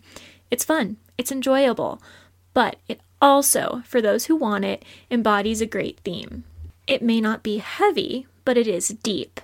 It's 0.49 0.65
fun, 0.65 0.97
it's 1.15 1.31
enjoyable, 1.31 2.01
but 2.55 2.77
it 2.87 2.99
also, 3.21 3.83
for 3.85 4.01
those 4.01 4.25
who 4.25 4.35
want 4.35 4.65
it, 4.65 4.83
embodies 5.11 5.61
a 5.61 5.67
great 5.67 5.99
theme. 5.99 6.45
It 6.87 7.03
may 7.03 7.21
not 7.21 7.43
be 7.43 7.59
heavy, 7.59 8.25
but 8.43 8.57
it 8.57 8.65
is 8.65 8.87
deep. 8.87 9.39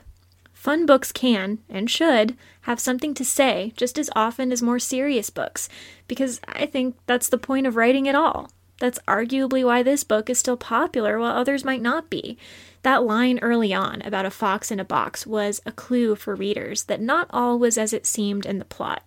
Fun 0.65 0.87
books 0.87 1.11
can, 1.11 1.59
and 1.69 1.91
should, 1.91 2.35
have 2.61 2.79
something 2.79 3.13
to 3.13 3.23
say 3.23 3.71
just 3.77 3.99
as 3.99 4.09
often 4.15 4.51
as 4.51 4.63
more 4.63 4.79
serious 4.79 5.29
books, 5.29 5.69
because 6.07 6.41
I 6.47 6.65
think 6.65 6.95
that's 7.05 7.29
the 7.29 7.37
point 7.37 7.67
of 7.67 7.75
writing 7.75 8.07
at 8.07 8.15
all. 8.15 8.49
That's 8.79 8.97
arguably 9.07 9.63
why 9.63 9.83
this 9.83 10.03
book 10.03 10.27
is 10.27 10.39
still 10.39 10.57
popular 10.57 11.19
while 11.19 11.37
others 11.37 11.63
might 11.63 11.83
not 11.83 12.09
be. 12.09 12.39
That 12.81 13.03
line 13.03 13.37
early 13.43 13.75
on 13.75 14.01
about 14.01 14.25
a 14.25 14.31
fox 14.31 14.71
in 14.71 14.79
a 14.79 14.83
box 14.83 15.27
was 15.27 15.61
a 15.67 15.71
clue 15.71 16.15
for 16.15 16.33
readers 16.33 16.85
that 16.85 16.99
not 16.99 17.27
all 17.29 17.59
was 17.59 17.77
as 17.77 17.93
it 17.93 18.07
seemed 18.07 18.47
in 18.47 18.57
the 18.57 18.65
plot. 18.65 19.03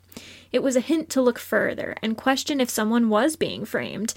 It 0.53 0.63
was 0.63 0.77
a 0.77 0.81
hint 0.81 1.11
to 1.11 1.21
look 1.21 1.41
further 1.41 1.97
and 2.01 2.17
question 2.17 2.61
if 2.61 2.71
someone 2.71 3.09
was 3.09 3.35
being 3.35 3.65
framed, 3.65 4.15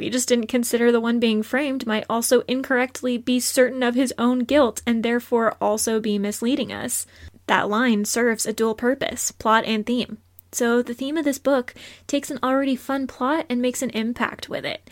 we 0.00 0.08
just 0.08 0.28
didn't 0.28 0.46
consider 0.46 0.90
the 0.90 0.98
one 0.98 1.20
being 1.20 1.42
framed 1.42 1.86
might 1.86 2.06
also 2.08 2.40
incorrectly 2.48 3.18
be 3.18 3.38
certain 3.38 3.82
of 3.82 3.94
his 3.94 4.14
own 4.16 4.40
guilt 4.40 4.80
and 4.86 5.02
therefore 5.02 5.56
also 5.60 6.00
be 6.00 6.18
misleading 6.18 6.72
us. 6.72 7.06
That 7.46 7.68
line 7.68 8.06
serves 8.06 8.46
a 8.46 8.54
dual 8.54 8.74
purpose, 8.74 9.30
plot 9.30 9.64
and 9.66 9.84
theme. 9.84 10.16
So 10.52 10.80
the 10.80 10.94
theme 10.94 11.18
of 11.18 11.26
this 11.26 11.38
book 11.38 11.74
takes 12.06 12.30
an 12.30 12.38
already 12.42 12.76
fun 12.76 13.08
plot 13.08 13.44
and 13.50 13.60
makes 13.60 13.82
an 13.82 13.90
impact 13.90 14.48
with 14.48 14.64
it. 14.64 14.88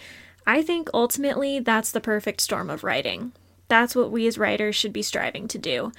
I 0.47 0.61
think 0.61 0.90
ultimately 0.92 1.59
that's 1.59 1.90
the 1.90 2.03
perfect 2.03 2.42
storm 2.42 2.68
of 2.68 2.85
writing. 2.85 3.33
That's 3.68 3.97
what 3.97 4.11
we 4.11 4.27
as 4.27 4.37
writers 4.37 4.77
should 4.77 4.92
be 4.92 5.03
striving 5.03 5.49
to 5.49 5.59
do. 5.59 5.90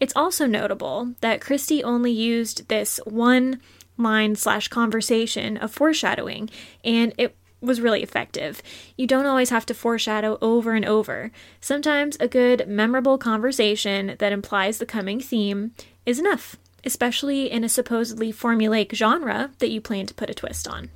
It's 0.00 0.16
also 0.16 0.46
notable 0.46 1.14
that 1.20 1.42
Christie 1.42 1.84
only 1.84 2.10
used 2.10 2.68
this 2.68 3.00
one 3.04 3.60
line 3.98 4.34
slash 4.34 4.68
conversation 4.68 5.58
of 5.58 5.72
foreshadowing, 5.72 6.48
and 6.82 7.12
it 7.18 7.36
was 7.60 7.80
really 7.80 8.02
effective. 8.02 8.62
You 8.96 9.06
don't 9.06 9.26
always 9.26 9.50
have 9.50 9.66
to 9.66 9.74
foreshadow 9.74 10.38
over 10.40 10.72
and 10.72 10.84
over. 10.84 11.30
Sometimes 11.60 12.16
a 12.20 12.28
good, 12.28 12.68
memorable 12.68 13.18
conversation 13.18 14.16
that 14.18 14.32
implies 14.32 14.78
the 14.78 14.86
coming 14.86 15.20
theme 15.20 15.72
is 16.04 16.18
enough, 16.18 16.56
especially 16.84 17.50
in 17.50 17.64
a 17.64 17.68
supposedly 17.68 18.32
formulaic 18.32 18.94
genre 18.94 19.50
that 19.58 19.70
you 19.70 19.80
plan 19.80 20.06
to 20.06 20.14
put 20.14 20.30
a 20.30 20.34
twist 20.34 20.68
on. 20.68 20.90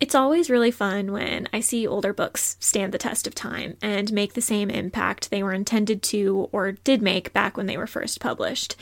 It's 0.00 0.14
always 0.14 0.48
really 0.48 0.70
fun 0.70 1.12
when 1.12 1.46
I 1.52 1.60
see 1.60 1.86
older 1.86 2.14
books 2.14 2.56
stand 2.58 2.92
the 2.92 2.98
test 2.98 3.26
of 3.26 3.34
time 3.34 3.76
and 3.82 4.10
make 4.10 4.32
the 4.32 4.40
same 4.40 4.70
impact 4.70 5.30
they 5.30 5.42
were 5.42 5.52
intended 5.52 6.02
to 6.04 6.48
or 6.52 6.72
did 6.72 7.02
make 7.02 7.34
back 7.34 7.58
when 7.58 7.66
they 7.66 7.76
were 7.76 7.86
first 7.86 8.18
published. 8.18 8.76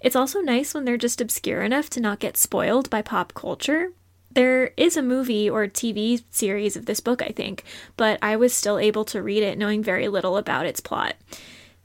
It's 0.00 0.16
also 0.16 0.40
nice 0.40 0.74
when 0.74 0.84
they're 0.84 0.96
just 0.96 1.20
obscure 1.20 1.62
enough 1.62 1.88
to 1.90 2.00
not 2.00 2.18
get 2.18 2.36
spoiled 2.36 2.90
by 2.90 3.02
pop 3.02 3.34
culture, 3.34 3.92
there 4.34 4.72
is 4.76 4.96
a 4.96 5.02
movie 5.02 5.48
or 5.48 5.66
TV 5.66 6.22
series 6.30 6.76
of 6.76 6.86
this 6.86 7.00
book, 7.00 7.22
I 7.22 7.28
think, 7.28 7.64
but 7.96 8.18
I 8.22 8.36
was 8.36 8.52
still 8.52 8.78
able 8.78 9.04
to 9.06 9.22
read 9.22 9.42
it 9.42 9.58
knowing 9.58 9.82
very 9.82 10.08
little 10.08 10.36
about 10.36 10.66
its 10.66 10.80
plot. 10.80 11.14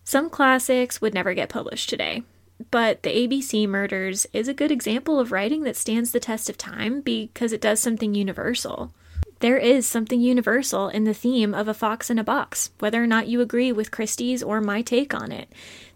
Some 0.04 0.30
classics 0.30 1.02
would 1.02 1.14
never 1.14 1.34
get 1.34 1.50
published 1.50 1.90
today, 1.90 2.24
but 2.72 3.04
The 3.04 3.28
ABC 3.28 3.68
Murders 3.68 4.26
is 4.34 4.48
a 4.48 4.54
good 4.54 4.72
example 4.72 5.20
of 5.20 5.32
writing 5.32 5.64
that 5.64 5.76
stands 5.78 6.12
the 6.12 6.20
test 6.20 6.50
of 6.50 6.58
time 6.58 7.02
because 7.02 7.54
it 7.54 7.62
does 7.62 7.80
something 7.80 8.16
universal. 8.16 8.92
There 9.40 9.58
is 9.58 9.86
something 9.88 10.20
universal 10.20 10.90
in 10.90 11.06
the 11.06 11.14
theme 11.14 11.54
of 11.54 11.70
a 11.70 11.74
fox 11.74 12.10
in 12.10 12.20
a 12.20 12.26
box, 12.26 12.72
whether 12.80 13.02
or 13.02 13.08
not 13.08 13.28
you 13.28 13.40
agree 13.40 13.72
with 13.72 13.92
Christie's 13.92 14.44
or 14.44 14.60
my 14.60 14.82
take 14.82 15.14
on 15.14 15.32
it. 15.32 15.50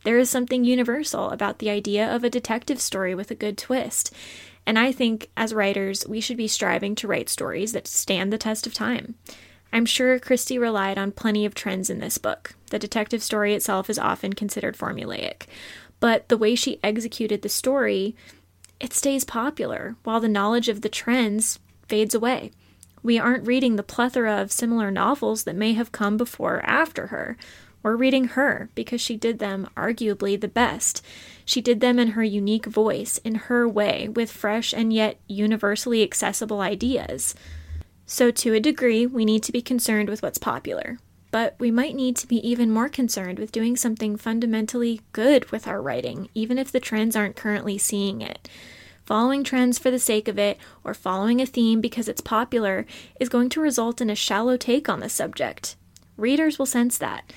There 0.06 0.18
is 0.18 0.30
something 0.30 0.64
universal 0.64 1.30
about 1.30 1.60
the 1.60 1.70
idea 1.70 2.10
of 2.10 2.24
a 2.24 2.30
detective 2.30 2.80
story 2.80 3.14
with 3.14 3.32
a 3.32 3.36
good 3.36 3.58
twist. 3.58 4.14
And 4.66 4.80
I 4.80 4.92
think 4.92 5.30
as 5.36 5.54
writers, 5.54 6.08
we 6.08 6.22
should 6.22 6.38
be 6.38 6.48
striving 6.48 6.96
to 6.96 7.08
write 7.08 7.30
stories 7.30 7.74
that 7.74 7.88
stand 7.88 8.32
the 8.32 8.38
test 8.38 8.66
of 8.66 8.74
time. 8.74 9.16
I'm 9.74 9.86
sure 9.86 10.20
Christie 10.20 10.60
relied 10.60 10.98
on 10.98 11.12
plenty 11.12 11.46
of 11.46 11.56
trends 11.56 11.90
in 11.90 12.00
this 12.00 12.18
book. 12.18 12.54
The 12.70 12.80
detective 12.80 13.24
story 13.24 13.56
itself 13.56 13.90
is 13.90 13.98
often 13.98 14.34
considered 14.34 14.78
formulaic, 14.78 15.48
but 16.00 16.30
the 16.30 16.38
way 16.38 16.54
she 16.54 16.80
executed 16.84 17.42
the 17.42 17.50
story, 17.50 18.16
it 18.80 18.94
stays 18.94 19.24
popular, 19.24 19.96
while 20.04 20.20
the 20.20 20.28
knowledge 20.28 20.70
of 20.70 20.82
the 20.82 20.90
trends 20.90 21.60
fades 21.88 22.14
away. 22.14 22.52
We 23.02 23.20
aren't 23.20 23.48
reading 23.48 23.76
the 23.76 23.84
plethora 23.84 24.42
of 24.42 24.52
similar 24.52 24.92
novels 24.92 25.44
that 25.44 25.56
may 25.56 25.74
have 25.74 25.92
come 25.92 26.18
before 26.18 26.58
or 26.58 26.66
after 26.66 27.08
her. 27.08 27.36
We're 27.82 27.98
reading 27.98 28.26
her 28.30 28.70
because 28.76 29.02
she 29.02 29.18
did 29.18 29.40
them 29.40 29.68
arguably 29.76 30.40
the 30.40 30.48
best. 30.48 31.04
She 31.46 31.62
did 31.62 31.80
them 31.80 32.00
in 32.00 32.10
her 32.10 32.24
unique 32.24 32.66
voice, 32.66 33.18
in 33.20 33.36
her 33.36 33.68
way, 33.68 34.08
with 34.08 34.32
fresh 34.32 34.74
and 34.74 34.94
yet 34.94 35.20
universally 35.28 36.04
accessible 36.04 36.62
ideas. 36.62 37.36
So, 38.06 38.32
to 38.32 38.54
a 38.54 38.60
degree, 38.60 39.06
we 39.06 39.26
need 39.26 39.44
to 39.44 39.52
be 39.52 39.62
concerned 39.62 40.10
with 40.10 40.22
what's 40.22 40.38
popular. 40.38 41.00
But 41.32 41.56
we 41.58 41.72
might 41.72 41.96
need 41.96 42.16
to 42.18 42.28
be 42.28 42.48
even 42.48 42.70
more 42.70 42.90
concerned 42.90 43.40
with 43.40 43.52
doing 43.52 43.76
something 43.76 44.18
fundamentally 44.18 45.02
good 45.14 45.52
with 45.52 45.68
our 45.68 45.82
writing, 45.82 46.30
even 46.36 46.60
if 46.60 46.72
the 46.72 46.80
trends 46.80 47.16
aren't 47.16 47.36
currently 47.36 47.78
seeing 47.78 48.22
it. 48.22 48.48
Following 49.06 49.44
trends 49.44 49.80
for 49.80 49.90
the 49.90 50.00
sake 50.00 50.28
of 50.28 50.38
it, 50.38 50.58
or 50.84 50.94
following 50.94 51.42
a 51.42 51.46
theme 51.46 51.82
because 51.82 52.08
it's 52.08 52.22
popular, 52.22 52.86
is 53.20 53.30
going 53.30 53.50
to 53.50 53.60
result 53.60 54.00
in 54.00 54.10
a 54.10 54.16
shallow 54.16 54.58
take 54.58 54.88
on 54.88 55.00
the 55.00 55.10
subject. 55.10 55.76
Readers 56.18 56.60
will 56.60 56.66
sense 56.66 56.98
that. 57.00 57.34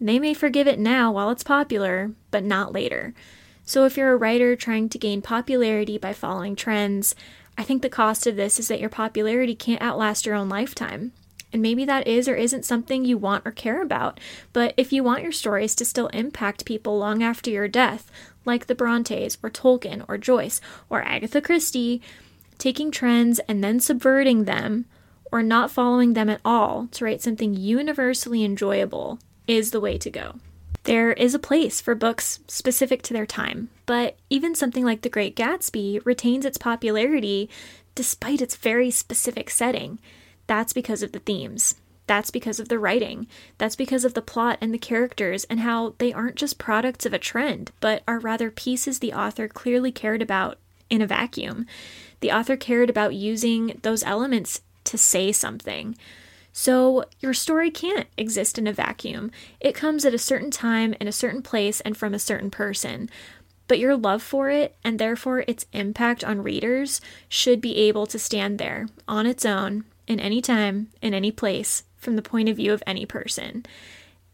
They 0.00 0.18
may 0.18 0.32
forgive 0.32 0.66
it 0.66 0.78
now 0.78 1.12
while 1.12 1.30
it's 1.30 1.42
popular, 1.42 2.12
but 2.30 2.44
not 2.44 2.72
later. 2.72 3.12
So, 3.70 3.84
if 3.84 3.96
you're 3.96 4.12
a 4.12 4.16
writer 4.16 4.56
trying 4.56 4.88
to 4.88 4.98
gain 4.98 5.22
popularity 5.22 5.96
by 5.96 6.12
following 6.12 6.56
trends, 6.56 7.14
I 7.56 7.62
think 7.62 7.82
the 7.82 7.88
cost 7.88 8.26
of 8.26 8.34
this 8.34 8.58
is 8.58 8.66
that 8.66 8.80
your 8.80 8.88
popularity 8.88 9.54
can't 9.54 9.80
outlast 9.80 10.26
your 10.26 10.34
own 10.34 10.48
lifetime. 10.48 11.12
And 11.52 11.62
maybe 11.62 11.84
that 11.84 12.04
is 12.04 12.26
or 12.26 12.34
isn't 12.34 12.64
something 12.64 13.04
you 13.04 13.16
want 13.16 13.46
or 13.46 13.52
care 13.52 13.80
about, 13.80 14.18
but 14.52 14.74
if 14.76 14.92
you 14.92 15.04
want 15.04 15.22
your 15.22 15.30
stories 15.30 15.76
to 15.76 15.84
still 15.84 16.08
impact 16.08 16.64
people 16.64 16.98
long 16.98 17.22
after 17.22 17.48
your 17.48 17.68
death, 17.68 18.10
like 18.44 18.66
the 18.66 18.74
Brontes 18.74 19.38
or 19.40 19.50
Tolkien 19.50 20.04
or 20.08 20.18
Joyce 20.18 20.60
or 20.88 21.02
Agatha 21.02 21.40
Christie, 21.40 22.02
taking 22.58 22.90
trends 22.90 23.38
and 23.46 23.62
then 23.62 23.78
subverting 23.78 24.46
them 24.46 24.86
or 25.30 25.44
not 25.44 25.70
following 25.70 26.14
them 26.14 26.28
at 26.28 26.40
all 26.44 26.88
to 26.90 27.04
write 27.04 27.22
something 27.22 27.54
universally 27.54 28.42
enjoyable 28.42 29.20
is 29.46 29.70
the 29.70 29.78
way 29.78 29.96
to 29.96 30.10
go. 30.10 30.40
There 30.90 31.12
is 31.12 31.36
a 31.36 31.38
place 31.38 31.80
for 31.80 31.94
books 31.94 32.40
specific 32.48 33.02
to 33.02 33.12
their 33.12 33.24
time, 33.24 33.70
but 33.86 34.16
even 34.28 34.56
something 34.56 34.84
like 34.84 35.02
The 35.02 35.08
Great 35.08 35.36
Gatsby 35.36 36.04
retains 36.04 36.44
its 36.44 36.58
popularity 36.58 37.48
despite 37.94 38.42
its 38.42 38.56
very 38.56 38.90
specific 38.90 39.50
setting. 39.50 40.00
That's 40.48 40.72
because 40.72 41.04
of 41.04 41.12
the 41.12 41.20
themes. 41.20 41.76
That's 42.08 42.32
because 42.32 42.58
of 42.58 42.68
the 42.68 42.78
writing. 42.80 43.28
That's 43.56 43.76
because 43.76 44.04
of 44.04 44.14
the 44.14 44.20
plot 44.20 44.58
and 44.60 44.74
the 44.74 44.78
characters, 44.78 45.44
and 45.44 45.60
how 45.60 45.94
they 45.98 46.12
aren't 46.12 46.34
just 46.34 46.58
products 46.58 47.06
of 47.06 47.14
a 47.14 47.20
trend, 47.20 47.70
but 47.78 48.02
are 48.08 48.18
rather 48.18 48.50
pieces 48.50 48.98
the 48.98 49.12
author 49.12 49.46
clearly 49.46 49.92
cared 49.92 50.22
about 50.22 50.58
in 50.90 51.00
a 51.00 51.06
vacuum. 51.06 51.66
The 52.18 52.32
author 52.32 52.56
cared 52.56 52.90
about 52.90 53.14
using 53.14 53.78
those 53.84 54.02
elements 54.02 54.60
to 54.86 54.98
say 54.98 55.30
something. 55.30 55.94
So, 56.62 57.06
your 57.20 57.32
story 57.32 57.70
can't 57.70 58.06
exist 58.18 58.58
in 58.58 58.66
a 58.66 58.72
vacuum. 58.74 59.30
It 59.60 59.74
comes 59.74 60.04
at 60.04 60.12
a 60.12 60.18
certain 60.18 60.50
time, 60.50 60.94
in 61.00 61.08
a 61.08 61.10
certain 61.10 61.40
place, 61.40 61.80
and 61.80 61.96
from 61.96 62.12
a 62.12 62.18
certain 62.18 62.50
person. 62.50 63.08
But 63.66 63.78
your 63.78 63.96
love 63.96 64.22
for 64.22 64.50
it, 64.50 64.76
and 64.84 64.98
therefore 64.98 65.42
its 65.48 65.64
impact 65.72 66.22
on 66.22 66.42
readers, 66.42 67.00
should 67.30 67.62
be 67.62 67.78
able 67.78 68.06
to 68.08 68.18
stand 68.18 68.58
there 68.58 68.88
on 69.08 69.24
its 69.24 69.46
own, 69.46 69.84
in 70.06 70.20
any 70.20 70.42
time, 70.42 70.90
in 71.00 71.14
any 71.14 71.30
place, 71.30 71.84
from 71.96 72.16
the 72.16 72.20
point 72.20 72.50
of 72.50 72.58
view 72.58 72.74
of 72.74 72.82
any 72.86 73.06
person. 73.06 73.64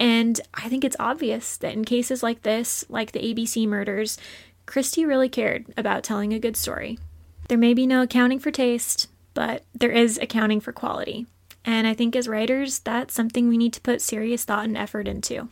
And 0.00 0.40
I 0.52 0.68
think 0.68 0.82
it's 0.84 0.96
obvious 0.98 1.56
that 1.58 1.74
in 1.74 1.84
cases 1.84 2.24
like 2.24 2.42
this, 2.42 2.84
like 2.88 3.12
the 3.12 3.20
ABC 3.20 3.68
murders, 3.68 4.18
Christie 4.66 5.06
really 5.06 5.28
cared 5.28 5.66
about 5.76 6.02
telling 6.02 6.34
a 6.34 6.40
good 6.40 6.56
story. 6.56 6.98
There 7.46 7.56
may 7.56 7.72
be 7.72 7.86
no 7.86 8.02
accounting 8.02 8.40
for 8.40 8.50
taste, 8.50 9.06
but 9.32 9.62
there 9.72 9.92
is 9.92 10.18
accounting 10.18 10.60
for 10.60 10.72
quality. 10.72 11.26
And 11.66 11.88
I 11.88 11.94
think 11.94 12.14
as 12.14 12.28
writers, 12.28 12.78
that's 12.78 13.12
something 13.12 13.48
we 13.48 13.58
need 13.58 13.72
to 13.72 13.80
put 13.80 14.00
serious 14.00 14.44
thought 14.44 14.66
and 14.66 14.76
effort 14.76 15.08
into. 15.08 15.48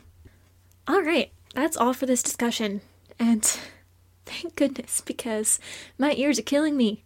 All 0.87 1.01
right, 1.01 1.31
that's 1.53 1.75
all 1.75 1.93
for 1.93 2.05
this 2.05 2.23
discussion. 2.23 2.79
And 3.19 3.43
thank 4.25 4.55
goodness, 4.55 5.01
because 5.01 5.59
my 5.99 6.13
ears 6.13 6.39
are 6.39 6.43
killing 6.43 6.77
me. 6.77 7.03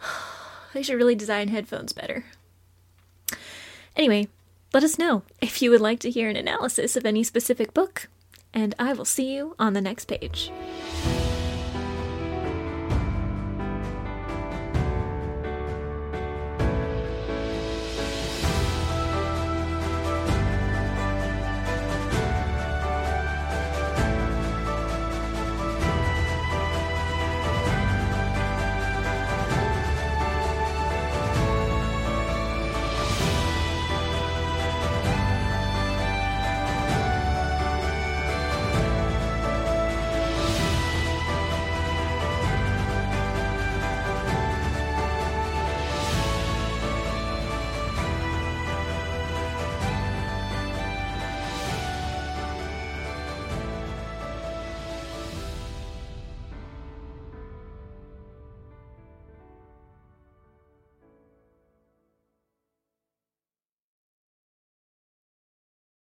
I 0.74 0.82
should 0.82 0.96
really 0.96 1.14
design 1.14 1.48
headphones 1.48 1.92
better. 1.92 2.24
Anyway, 3.94 4.28
let 4.72 4.84
us 4.84 4.98
know 4.98 5.22
if 5.40 5.60
you 5.60 5.70
would 5.70 5.80
like 5.80 6.00
to 6.00 6.10
hear 6.10 6.28
an 6.28 6.36
analysis 6.36 6.96
of 6.96 7.04
any 7.04 7.24
specific 7.24 7.74
book, 7.74 8.08
and 8.54 8.74
I 8.78 8.92
will 8.92 9.04
see 9.04 9.34
you 9.34 9.54
on 9.58 9.72
the 9.72 9.80
next 9.80 10.06
page. 10.06 10.50